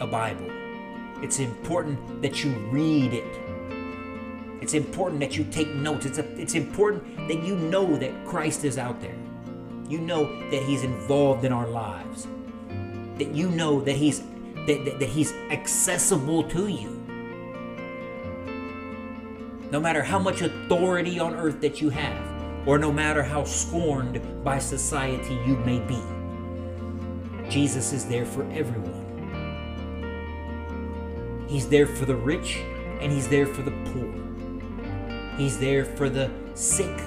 a 0.00 0.06
Bible. 0.06 0.50
It's 1.22 1.38
important 1.38 2.22
that 2.22 2.42
you 2.42 2.50
read 2.70 3.12
it. 3.12 3.38
It's 4.62 4.74
important 4.74 5.20
that 5.20 5.36
you 5.36 5.44
take 5.44 5.68
notes. 5.74 6.06
It's, 6.06 6.18
a, 6.18 6.40
it's 6.40 6.54
important 6.54 7.28
that 7.28 7.42
you 7.42 7.56
know 7.56 7.96
that 7.96 8.24
Christ 8.24 8.64
is 8.64 8.78
out 8.78 9.00
there. 9.00 9.16
You 9.88 9.98
know 9.98 10.24
that 10.50 10.62
He's 10.62 10.82
involved 10.82 11.44
in 11.44 11.52
our 11.52 11.66
lives. 11.66 12.26
That 13.18 13.34
you 13.34 13.50
know 13.50 13.80
that 13.82 13.96
He's 13.96 14.20
that, 14.66 14.84
that, 14.84 15.00
that 15.00 15.08
He's 15.08 15.32
accessible 15.50 16.44
to 16.44 16.68
you. 16.68 16.99
No 19.70 19.78
matter 19.78 20.02
how 20.02 20.18
much 20.18 20.42
authority 20.42 21.20
on 21.20 21.34
earth 21.34 21.60
that 21.60 21.80
you 21.80 21.90
have, 21.90 22.66
or 22.66 22.76
no 22.76 22.90
matter 22.90 23.22
how 23.22 23.44
scorned 23.44 24.20
by 24.42 24.58
society 24.58 25.34
you 25.46 25.56
may 25.58 25.78
be, 25.80 26.02
Jesus 27.48 27.92
is 27.92 28.04
there 28.06 28.26
for 28.26 28.42
everyone. 28.50 29.00
He's 31.48 31.68
there 31.68 31.86
for 31.86 32.04
the 32.04 32.16
rich 32.16 32.58
and 33.00 33.12
He's 33.12 33.28
there 33.28 33.46
for 33.46 33.62
the 33.62 33.70
poor. 33.92 34.12
He's 35.36 35.58
there 35.58 35.84
for 35.84 36.08
the 36.08 36.30
sick 36.54 37.00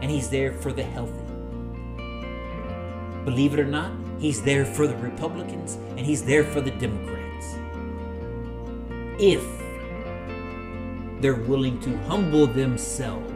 and 0.00 0.10
He's 0.10 0.28
there 0.28 0.52
for 0.52 0.72
the 0.72 0.82
healthy. 0.82 1.24
Believe 3.24 3.54
it 3.54 3.60
or 3.60 3.66
not, 3.66 3.92
He's 4.18 4.40
there 4.42 4.64
for 4.64 4.86
the 4.86 4.96
Republicans 4.96 5.74
and 5.96 6.00
He's 6.00 6.24
there 6.24 6.44
for 6.44 6.60
the 6.60 6.70
Democrats. 6.72 7.56
If 9.20 9.44
they're 11.20 11.34
willing 11.34 11.80
to 11.80 11.96
humble 12.06 12.46
themselves 12.46 13.32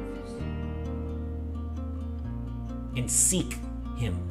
and 2.97 3.11
seek 3.11 3.57
Him. 3.97 4.29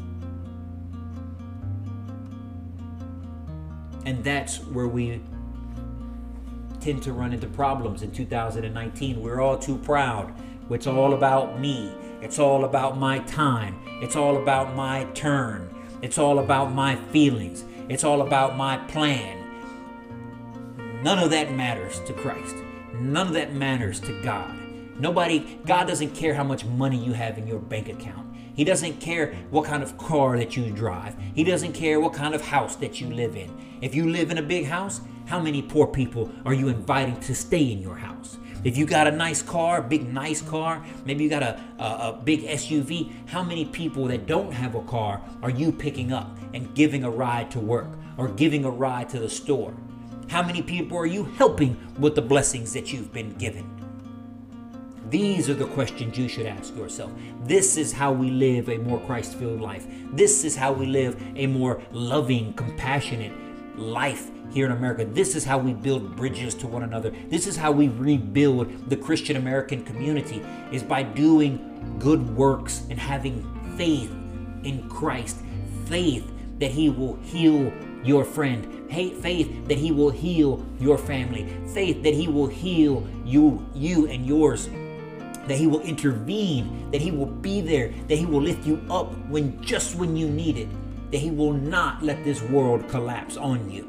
And 4.05 4.23
that's 4.23 4.59
where 4.59 4.87
we 4.87 5.21
tend 6.79 7.03
to 7.03 7.13
run 7.13 7.33
into 7.33 7.47
problems 7.47 8.01
in 8.01 8.11
2019. 8.11 9.21
We're 9.21 9.41
all 9.41 9.57
too 9.57 9.77
proud. 9.77 10.33
It's 10.69 10.87
all 10.87 11.13
about 11.13 11.59
me. 11.59 11.91
It's 12.21 12.39
all 12.39 12.63
about 12.65 12.97
my 12.97 13.19
time. 13.19 13.79
It's 14.01 14.15
all 14.15 14.37
about 14.37 14.75
my 14.75 15.03
turn. 15.13 15.69
It's 16.01 16.17
all 16.17 16.39
about 16.39 16.73
my 16.73 16.95
feelings. 16.95 17.65
It's 17.89 18.03
all 18.03 18.21
about 18.21 18.55
my 18.55 18.77
plan. 18.77 19.37
None 21.03 21.19
of 21.19 21.29
that 21.31 21.53
matters 21.53 21.99
to 22.01 22.13
Christ. 22.13 22.55
None 22.93 23.27
of 23.27 23.33
that 23.33 23.53
matters 23.53 23.99
to 24.01 24.21
God. 24.21 24.57
Nobody, 24.99 25.59
God 25.65 25.87
doesn't 25.87 26.13
care 26.13 26.33
how 26.33 26.43
much 26.43 26.65
money 26.65 26.97
you 26.97 27.13
have 27.13 27.37
in 27.37 27.47
your 27.47 27.59
bank 27.59 27.89
account. 27.89 28.27
He 28.53 28.63
doesn't 28.63 28.99
care 28.99 29.33
what 29.49 29.65
kind 29.65 29.81
of 29.81 29.97
car 29.97 30.37
that 30.37 30.57
you 30.57 30.69
drive. 30.71 31.15
He 31.33 31.43
doesn't 31.43 31.73
care 31.73 31.99
what 31.99 32.13
kind 32.13 32.35
of 32.35 32.41
house 32.41 32.75
that 32.77 32.99
you 32.99 33.09
live 33.09 33.35
in. 33.35 33.49
If 33.81 33.95
you 33.95 34.09
live 34.09 34.29
in 34.29 34.37
a 34.37 34.43
big 34.43 34.65
house, 34.65 35.01
how 35.25 35.39
many 35.39 35.61
poor 35.61 35.87
people 35.87 36.31
are 36.45 36.53
you 36.53 36.67
inviting 36.67 37.19
to 37.21 37.33
stay 37.33 37.71
in 37.71 37.81
your 37.81 37.95
house? 37.95 38.37
If 38.63 38.77
you 38.77 38.85
got 38.85 39.07
a 39.07 39.11
nice 39.11 39.41
car, 39.41 39.81
big 39.81 40.07
nice 40.13 40.41
car, 40.41 40.85
maybe 41.05 41.23
you 41.23 41.29
got 41.29 41.41
a, 41.41 41.59
a, 41.79 41.83
a, 41.83 42.21
big 42.23 42.43
SUV, 42.43 43.11
how 43.27 43.41
many 43.41 43.65
people 43.65 44.05
that 44.07 44.27
don't 44.27 44.51
have 44.51 44.75
a 44.75 44.83
car 44.83 45.21
are 45.41 45.49
you 45.49 45.71
picking 45.71 46.13
up 46.13 46.37
and 46.53 46.75
giving 46.75 47.03
a 47.03 47.09
ride 47.09 47.49
to 47.51 47.59
work 47.59 47.87
or 48.17 48.27
giving 48.27 48.65
a 48.65 48.69
ride 48.69 49.09
to 49.09 49.19
the 49.19 49.29
store? 49.29 49.73
How 50.31 50.41
many 50.41 50.61
people 50.61 50.97
are 50.97 51.05
you 51.05 51.25
helping 51.25 51.75
with 51.99 52.15
the 52.15 52.21
blessings 52.21 52.71
that 52.71 52.93
you've 52.93 53.11
been 53.11 53.33
given? 53.33 53.69
These 55.09 55.49
are 55.49 55.53
the 55.53 55.65
questions 55.65 56.17
you 56.17 56.29
should 56.29 56.45
ask 56.45 56.73
yourself. 56.73 57.11
This 57.43 57.75
is 57.75 57.91
how 57.91 58.13
we 58.13 58.29
live 58.29 58.69
a 58.69 58.77
more 58.77 59.01
Christ 59.01 59.35
filled 59.35 59.59
life. 59.59 59.85
This 60.13 60.45
is 60.45 60.55
how 60.55 60.71
we 60.71 60.85
live 60.85 61.21
a 61.35 61.47
more 61.47 61.81
loving, 61.91 62.53
compassionate 62.53 63.33
life 63.77 64.31
here 64.53 64.67
in 64.67 64.71
America. 64.71 65.03
This 65.03 65.35
is 65.35 65.43
how 65.43 65.57
we 65.57 65.73
build 65.73 66.15
bridges 66.15 66.55
to 66.55 66.67
one 66.67 66.83
another. 66.83 67.09
This 67.27 67.45
is 67.45 67.57
how 67.57 67.73
we 67.73 67.89
rebuild 67.89 68.89
the 68.89 68.95
Christian 68.95 69.35
American 69.35 69.83
community 69.83 70.41
is 70.71 70.81
by 70.81 71.03
doing 71.03 71.97
good 71.99 72.37
works 72.37 72.85
and 72.89 72.97
having 72.97 73.43
faith 73.75 74.09
in 74.63 74.87
Christ. 74.87 75.39
Faith 75.87 76.31
that 76.59 76.71
he 76.71 76.89
will 76.89 77.17
heal 77.17 77.73
your 78.03 78.25
friend. 78.25 78.89
Faith 78.89 79.67
that 79.67 79.77
he 79.77 79.91
will 79.91 80.09
heal 80.09 80.65
your 80.79 80.97
family. 80.97 81.47
Faith 81.73 82.03
that 82.03 82.13
he 82.13 82.27
will 82.27 82.47
heal 82.47 83.07
you 83.25 83.65
you 83.73 84.07
and 84.07 84.25
yours 84.25 84.69
that 85.47 85.57
he 85.57 85.67
will 85.67 85.81
intervene, 85.81 86.89
that 86.91 87.01
he 87.01 87.11
will 87.11 87.25
be 87.25 87.61
there, 87.61 87.91
that 88.07 88.15
he 88.15 88.25
will 88.25 88.41
lift 88.41 88.65
you 88.65 88.81
up 88.89 89.11
when 89.27 89.61
just 89.61 89.95
when 89.95 90.15
you 90.15 90.29
need 90.29 90.57
it, 90.57 90.69
that 91.11 91.17
he 91.17 91.31
will 91.31 91.53
not 91.53 92.01
let 92.03 92.23
this 92.23 92.41
world 92.43 92.87
collapse 92.87 93.37
on 93.37 93.69
you. 93.69 93.87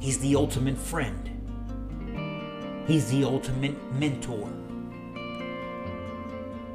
He's 0.00 0.18
the 0.18 0.36
ultimate 0.36 0.78
friend. 0.78 1.30
He's 2.86 3.10
the 3.10 3.24
ultimate 3.24 3.74
mentor. 3.94 4.48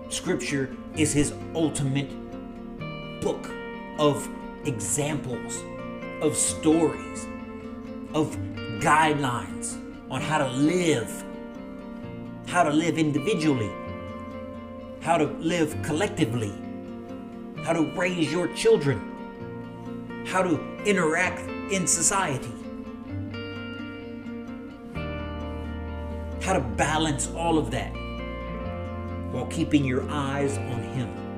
Scripture 0.09 0.75
is 0.97 1.13
his 1.13 1.33
ultimate 1.55 2.11
book 3.21 3.49
of 4.01 4.27
examples, 4.65 5.63
of 6.23 6.35
stories, 6.35 7.27
of 8.15 8.35
guidelines 8.79 9.77
on 10.09 10.19
how 10.19 10.39
to 10.39 10.47
live, 10.53 11.23
how 12.47 12.63
to 12.63 12.71
live 12.71 12.97
individually, 12.97 13.71
how 15.01 15.17
to 15.17 15.25
live 15.37 15.77
collectively, 15.83 16.51
how 17.63 17.73
to 17.73 17.95
raise 17.95 18.31
your 18.31 18.47
children, 18.55 18.97
how 20.25 20.41
to 20.41 20.59
interact 20.83 21.47
in 21.71 21.85
society, 21.85 22.51
how 26.41 26.53
to 26.53 26.59
balance 26.75 27.27
all 27.35 27.59
of 27.59 27.69
that 27.69 27.93
while 29.31 29.45
keeping 29.45 29.85
your 29.85 30.09
eyes 30.09 30.57
on 30.57 30.81
Him, 30.95 31.30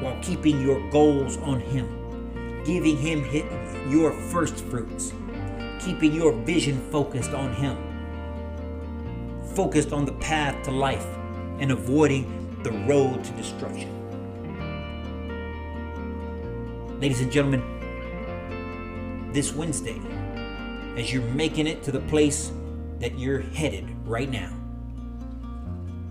while 0.00 0.18
keeping 0.22 0.60
your 0.60 0.88
goals 0.90 1.36
on 1.38 1.60
Him, 1.60 2.62
giving 2.64 2.96
Him 2.96 3.24
your 3.90 4.12
first 4.12 4.64
fruits 4.66 5.12
keeping 5.80 6.12
your 6.12 6.32
vision 6.32 6.78
focused 6.90 7.32
on 7.32 7.54
Him, 7.54 7.76
focused 9.54 9.92
on 9.92 10.04
the 10.04 10.12
path 10.14 10.62
to 10.64 10.70
life, 10.70 11.06
and 11.58 11.72
avoiding 11.72 12.58
the 12.62 12.72
road 12.86 13.24
to 13.24 13.32
destruction. 13.32 13.96
Ladies 17.00 17.22
and 17.22 17.32
gentlemen, 17.32 17.62
this 19.32 19.54
Wednesday, 19.54 20.00
as 20.96 21.12
you're 21.12 21.22
making 21.22 21.66
it 21.66 21.82
to 21.84 21.92
the 21.92 22.00
place 22.00 22.52
that 22.98 23.18
you're 23.18 23.40
headed 23.40 23.88
right 24.04 24.30
now, 24.30 24.54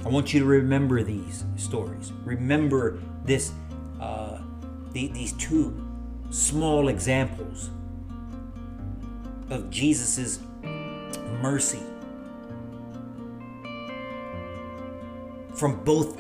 I 0.04 0.10
want 0.10 0.34
you 0.34 0.40
to 0.40 0.46
remember 0.46 1.04
these 1.04 1.44
stories. 1.58 2.12
Remember 2.24 3.00
this, 3.26 3.52
the, 4.92 5.08
these 5.08 5.34
two 5.34 5.86
small 6.30 6.88
examples 6.88 7.70
of 9.50 9.70
Jesus' 9.70 10.40
mercy 11.42 11.82
from 15.56 15.84
both 15.84 16.20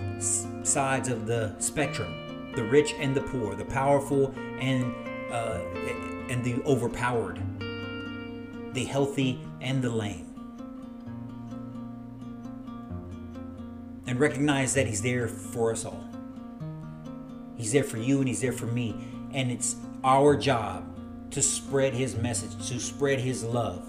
sides 0.65 1.09
of 1.09 1.25
the 1.25 1.55
spectrum 1.59 2.19
the 2.55 2.63
rich 2.65 2.93
and 2.97 3.15
the 3.15 3.21
poor, 3.21 3.55
the 3.55 3.65
powerful 3.65 4.33
and, 4.59 4.93
uh, 5.31 5.59
and 6.29 6.43
the 6.43 6.61
overpowered, 6.63 7.41
the 8.73 8.85
healthy 8.85 9.39
and 9.61 9.81
the 9.81 9.89
lame. 9.89 10.25
And 14.07 14.19
recognize 14.19 14.73
that 14.73 14.87
He's 14.87 15.01
there 15.01 15.27
for 15.27 15.71
us 15.71 15.85
all. 15.85 16.08
He's 17.69 17.73
there 17.75 17.83
for 17.83 17.97
you 17.97 18.17
and 18.17 18.27
He's 18.27 18.41
there 18.41 18.51
for 18.51 18.65
me. 18.65 18.95
And 19.31 19.51
it's 19.51 19.75
our 20.03 20.35
job 20.35 20.83
to 21.29 21.39
spread 21.39 21.93
His 21.93 22.15
message, 22.15 22.67
to 22.69 22.79
spread 22.79 23.19
His 23.19 23.43
love 23.43 23.87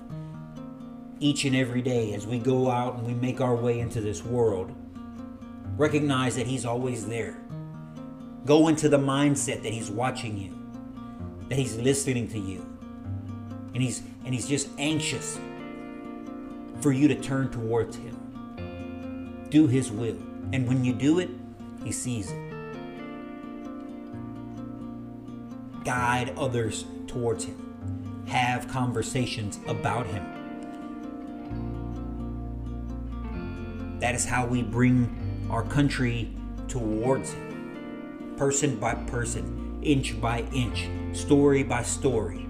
each 1.19 1.47
and 1.47 1.57
every 1.57 1.81
day 1.81 2.13
as 2.13 2.27
we 2.27 2.39
go 2.39 2.71
out 2.71 2.97
and 2.97 3.07
we 3.07 3.15
make 3.15 3.41
our 3.41 3.55
way 3.57 3.81
into 3.81 4.03
this 4.03 4.23
world. 4.23 4.71
Recognize 5.79 6.37
that 6.37 6.47
He's 6.47 6.67
always 6.67 7.07
there. 7.07 7.39
Go 8.45 8.69
into 8.69 8.91
the 8.91 8.99
mindset 8.99 9.63
that 9.63 9.73
He's 9.73 9.91
watching 9.91 10.37
you, 10.37 10.55
that 11.49 11.57
He's 11.57 11.79
listening 11.79 12.29
to 12.29 12.39
you, 12.39 12.61
and 13.73 13.83
He's 13.83 14.03
and 14.27 14.35
He's 14.35 14.47
just 14.47 14.69
anxious 14.77 15.39
for 16.83 16.93
you 16.93 17.09
to 17.09 17.15
turn 17.15 17.51
towards 17.51 17.97
Him. 17.97 19.47
Do 19.49 19.67
His 19.67 19.91
will, 19.91 20.19
and 20.53 20.69
when 20.69 20.85
you 20.85 20.93
do 20.93 21.19
it, 21.19 21.31
He 21.83 21.93
sees 21.93 22.31
it. 22.31 22.50
Guide 25.91 26.33
others 26.37 26.85
towards 27.09 27.47
Him. 27.47 28.25
Have 28.29 28.69
conversations 28.69 29.59
about 29.67 30.07
Him. 30.07 30.25
That 33.99 34.15
is 34.15 34.25
how 34.25 34.47
we 34.47 34.63
bring 34.63 35.49
our 35.51 35.65
country 35.65 36.33
towards 36.69 37.33
Him, 37.33 38.35
person 38.37 38.77
by 38.77 38.95
person, 38.95 39.81
inch 39.83 40.21
by 40.21 40.43
inch, 40.53 40.87
story 41.13 41.65
by 41.65 41.83
story. 41.83 42.47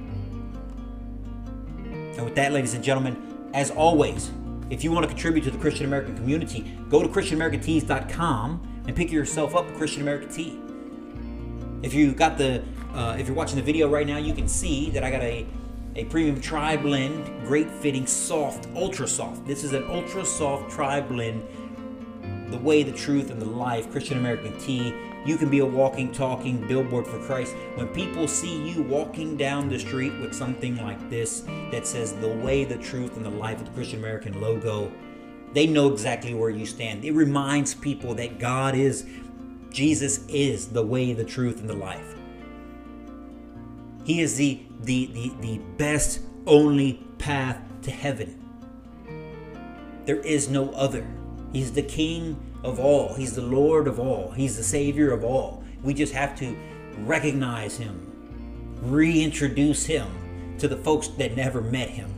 And 1.86 2.22
with 2.22 2.34
that, 2.34 2.52
ladies 2.52 2.74
and 2.74 2.84
gentlemen, 2.84 3.50
as 3.54 3.70
always, 3.70 4.30
if 4.68 4.84
you 4.84 4.92
want 4.92 5.04
to 5.04 5.08
contribute 5.08 5.44
to 5.44 5.50
the 5.50 5.56
Christian 5.56 5.86
American 5.86 6.14
community, 6.14 6.76
go 6.90 7.02
to 7.02 7.08
ChristianAmericanTees.com 7.08 8.82
and 8.86 8.94
pick 8.94 9.10
yourself 9.10 9.56
up 9.56 9.66
a 9.66 9.72
Christian 9.72 10.02
American 10.02 10.28
tee. 10.28 10.60
If 11.82 11.94
you 11.94 12.12
got 12.12 12.36
the, 12.36 12.62
uh, 12.94 13.16
if 13.18 13.26
you're 13.26 13.36
watching 13.36 13.56
the 13.56 13.62
video 13.62 13.88
right 13.88 14.06
now, 14.06 14.18
you 14.18 14.34
can 14.34 14.48
see 14.48 14.90
that 14.90 15.04
I 15.04 15.10
got 15.10 15.22
a 15.22 15.46
a 15.96 16.04
premium 16.04 16.40
tri 16.40 16.76
blend, 16.76 17.26
great 17.46 17.68
fitting, 17.70 18.06
soft, 18.06 18.68
ultra 18.76 19.08
soft. 19.08 19.44
This 19.46 19.64
is 19.64 19.72
an 19.72 19.84
ultra 19.88 20.24
soft 20.24 20.70
tri 20.70 21.00
blend. 21.00 21.42
The 22.50 22.58
way, 22.58 22.82
the 22.82 22.92
truth, 22.92 23.30
and 23.30 23.40
the 23.40 23.46
life, 23.46 23.90
Christian 23.90 24.18
American 24.18 24.58
tee. 24.58 24.94
You 25.24 25.36
can 25.36 25.50
be 25.50 25.58
a 25.58 25.66
walking, 25.66 26.10
talking 26.12 26.66
billboard 26.66 27.06
for 27.06 27.18
Christ. 27.18 27.54
When 27.74 27.88
people 27.88 28.26
see 28.26 28.70
you 28.70 28.82
walking 28.82 29.36
down 29.36 29.68
the 29.68 29.78
street 29.78 30.18
with 30.20 30.34
something 30.34 30.76
like 30.76 31.10
this 31.10 31.40
that 31.70 31.86
says 31.86 32.14
the 32.14 32.28
way, 32.28 32.64
the 32.64 32.78
truth, 32.78 33.16
and 33.16 33.24
the 33.24 33.30
life 33.30 33.60
of 33.60 33.66
the 33.66 33.72
Christian 33.72 33.98
American 33.98 34.40
logo, 34.40 34.90
they 35.52 35.66
know 35.66 35.92
exactly 35.92 36.34
where 36.34 36.50
you 36.50 36.64
stand. 36.64 37.04
It 37.04 37.12
reminds 37.12 37.74
people 37.74 38.14
that 38.14 38.38
God 38.38 38.74
is, 38.74 39.06
Jesus 39.70 40.26
is 40.28 40.68
the 40.68 40.84
way, 40.84 41.12
the 41.12 41.24
truth, 41.24 41.60
and 41.60 41.68
the 41.68 41.74
life. 41.74 42.16
He 44.04 44.20
is 44.20 44.36
the 44.36 44.62
the 44.80 45.06
the, 45.06 45.32
the 45.40 45.58
best 45.76 46.20
only 46.46 47.04
path 47.18 47.60
to 47.82 47.90
heaven. 47.90 48.36
There 50.06 50.20
is 50.20 50.48
no 50.48 50.70
other. 50.70 51.06
He's 51.52 51.72
the 51.72 51.82
king 51.82 52.36
of 52.64 52.78
all. 52.78 53.14
He's 53.14 53.34
the 53.34 53.42
Lord 53.42 53.86
of 53.88 53.98
all. 53.98 54.30
He's 54.30 54.56
the 54.56 54.62
savior 54.62 55.12
of 55.12 55.24
all. 55.24 55.64
We 55.82 55.94
just 55.94 56.12
have 56.12 56.38
to 56.38 56.56
recognize 56.98 57.76
him, 57.76 58.78
reintroduce 58.82 59.86
him 59.86 60.56
to 60.58 60.68
the 60.68 60.76
folks 60.76 61.08
that 61.08 61.36
never 61.36 61.60
met 61.60 61.88
him. 61.88 62.14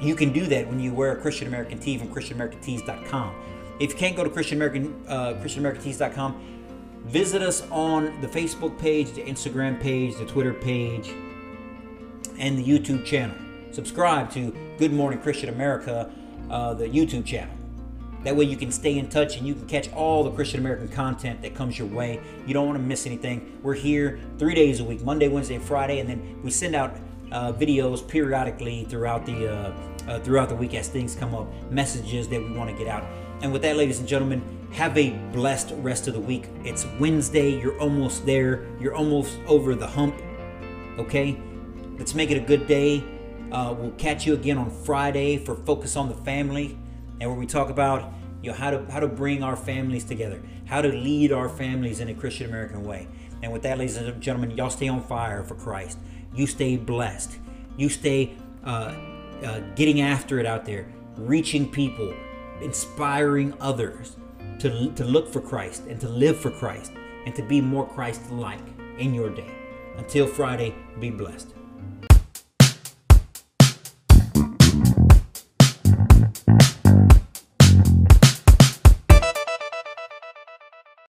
You 0.00 0.14
can 0.14 0.32
do 0.32 0.46
that 0.46 0.66
when 0.66 0.80
you 0.80 0.92
wear 0.92 1.12
a 1.12 1.20
Christian 1.20 1.46
American 1.48 1.78
tee 1.78 1.96
from 1.96 2.08
ChristianAmericanTees.com. 2.08 3.34
If 3.80 3.92
you 3.92 3.96
can't 3.96 4.16
go 4.16 4.24
to 4.24 4.30
Christian 4.30 4.58
American 4.58 5.04
uh, 5.08 5.34
ChristianAmericanTees.com, 5.42 6.61
Visit 7.04 7.42
us 7.42 7.66
on 7.70 8.20
the 8.20 8.28
Facebook 8.28 8.78
page, 8.78 9.12
the 9.12 9.22
Instagram 9.22 9.80
page, 9.80 10.16
the 10.16 10.24
Twitter 10.24 10.54
page, 10.54 11.12
and 12.38 12.56
the 12.56 12.64
YouTube 12.64 13.04
channel. 13.04 13.34
Subscribe 13.72 14.30
to 14.32 14.54
Good 14.78 14.92
Morning 14.92 15.18
Christian 15.18 15.48
America, 15.48 16.10
uh, 16.48 16.74
the 16.74 16.86
YouTube 16.86 17.26
channel. 17.26 17.54
That 18.22 18.36
way 18.36 18.44
you 18.44 18.56
can 18.56 18.70
stay 18.70 18.98
in 18.98 19.08
touch 19.08 19.36
and 19.36 19.44
you 19.44 19.54
can 19.54 19.66
catch 19.66 19.92
all 19.92 20.22
the 20.22 20.30
Christian 20.30 20.60
American 20.60 20.86
content 20.88 21.42
that 21.42 21.56
comes 21.56 21.76
your 21.76 21.88
way. 21.88 22.20
You 22.46 22.54
don't 22.54 22.66
want 22.66 22.78
to 22.78 22.84
miss 22.84 23.04
anything. 23.04 23.58
We're 23.64 23.74
here 23.74 24.20
three 24.38 24.54
days 24.54 24.78
a 24.78 24.84
week 24.84 25.02
Monday, 25.02 25.26
Wednesday, 25.26 25.58
Friday, 25.58 25.98
and 25.98 26.08
then 26.08 26.40
we 26.44 26.52
send 26.52 26.76
out 26.76 26.96
uh, 27.32 27.52
videos 27.52 28.06
periodically 28.06 28.84
throughout 28.84 29.26
the 29.26 29.52
uh, 29.52 29.72
uh, 30.08 30.18
throughout 30.20 30.48
the 30.48 30.54
week 30.54 30.74
as 30.74 30.88
things 30.88 31.14
come 31.14 31.34
up, 31.34 31.48
messages 31.70 32.28
that 32.28 32.40
we 32.40 32.52
want 32.56 32.70
to 32.70 32.76
get 32.76 32.88
out. 32.88 33.04
And 33.42 33.52
with 33.52 33.62
that, 33.62 33.76
ladies 33.76 33.98
and 33.98 34.06
gentlemen, 34.06 34.40
have 34.70 34.96
a 34.96 35.10
blessed 35.32 35.72
rest 35.78 36.06
of 36.06 36.14
the 36.14 36.20
week. 36.20 36.44
It's 36.64 36.86
Wednesday. 37.00 37.60
You're 37.60 37.78
almost 37.80 38.24
there. 38.24 38.64
You're 38.80 38.94
almost 38.94 39.36
over 39.48 39.74
the 39.74 39.86
hump. 39.86 40.14
Okay? 40.96 41.36
Let's 41.98 42.14
make 42.14 42.30
it 42.30 42.36
a 42.36 42.46
good 42.46 42.68
day. 42.68 43.02
Uh, 43.50 43.74
we'll 43.76 43.90
catch 43.92 44.26
you 44.26 44.34
again 44.34 44.58
on 44.58 44.70
Friday 44.70 45.38
for 45.38 45.56
Focus 45.56 45.96
on 45.96 46.08
the 46.08 46.14
Family, 46.14 46.78
and 47.20 47.28
where 47.28 47.38
we 47.38 47.46
talk 47.46 47.68
about 47.68 48.12
you 48.42 48.50
know 48.50 48.56
how 48.56 48.70
to 48.70 48.90
how 48.90 48.98
to 48.98 49.06
bring 49.08 49.42
our 49.42 49.56
families 49.56 50.04
together, 50.04 50.40
how 50.64 50.80
to 50.80 50.88
lead 50.88 51.32
our 51.32 51.50
families 51.50 52.00
in 52.00 52.08
a 52.08 52.14
Christian 52.14 52.48
American 52.48 52.82
way. 52.82 53.08
And 53.42 53.52
with 53.52 53.62
that, 53.62 53.76
ladies 53.76 53.98
and 53.98 54.22
gentlemen, 54.22 54.52
y'all 54.52 54.70
stay 54.70 54.88
on 54.88 55.02
fire 55.02 55.42
for 55.42 55.54
Christ. 55.54 55.98
You 56.34 56.46
stay 56.46 56.76
blessed. 56.76 57.38
You 57.76 57.88
stay 57.90 58.34
uh, 58.64 58.94
uh, 59.44 59.60
getting 59.74 60.00
after 60.00 60.38
it 60.38 60.46
out 60.46 60.64
there, 60.64 60.86
reaching 61.16 61.70
people, 61.70 62.14
inspiring 62.62 63.54
others 63.60 64.16
to, 64.60 64.92
to 64.92 65.04
look 65.04 65.32
for 65.32 65.40
Christ 65.40 65.82
and 65.88 66.00
to 66.00 66.08
live 66.08 66.38
for 66.38 66.50
Christ 66.50 66.92
and 67.26 67.34
to 67.34 67.42
be 67.42 67.60
more 67.60 67.86
Christ 67.86 68.30
like 68.30 68.60
in 68.98 69.14
your 69.14 69.30
day. 69.30 69.50
Until 69.96 70.26
Friday, 70.26 70.74
be 71.00 71.10
blessed. 71.10 71.48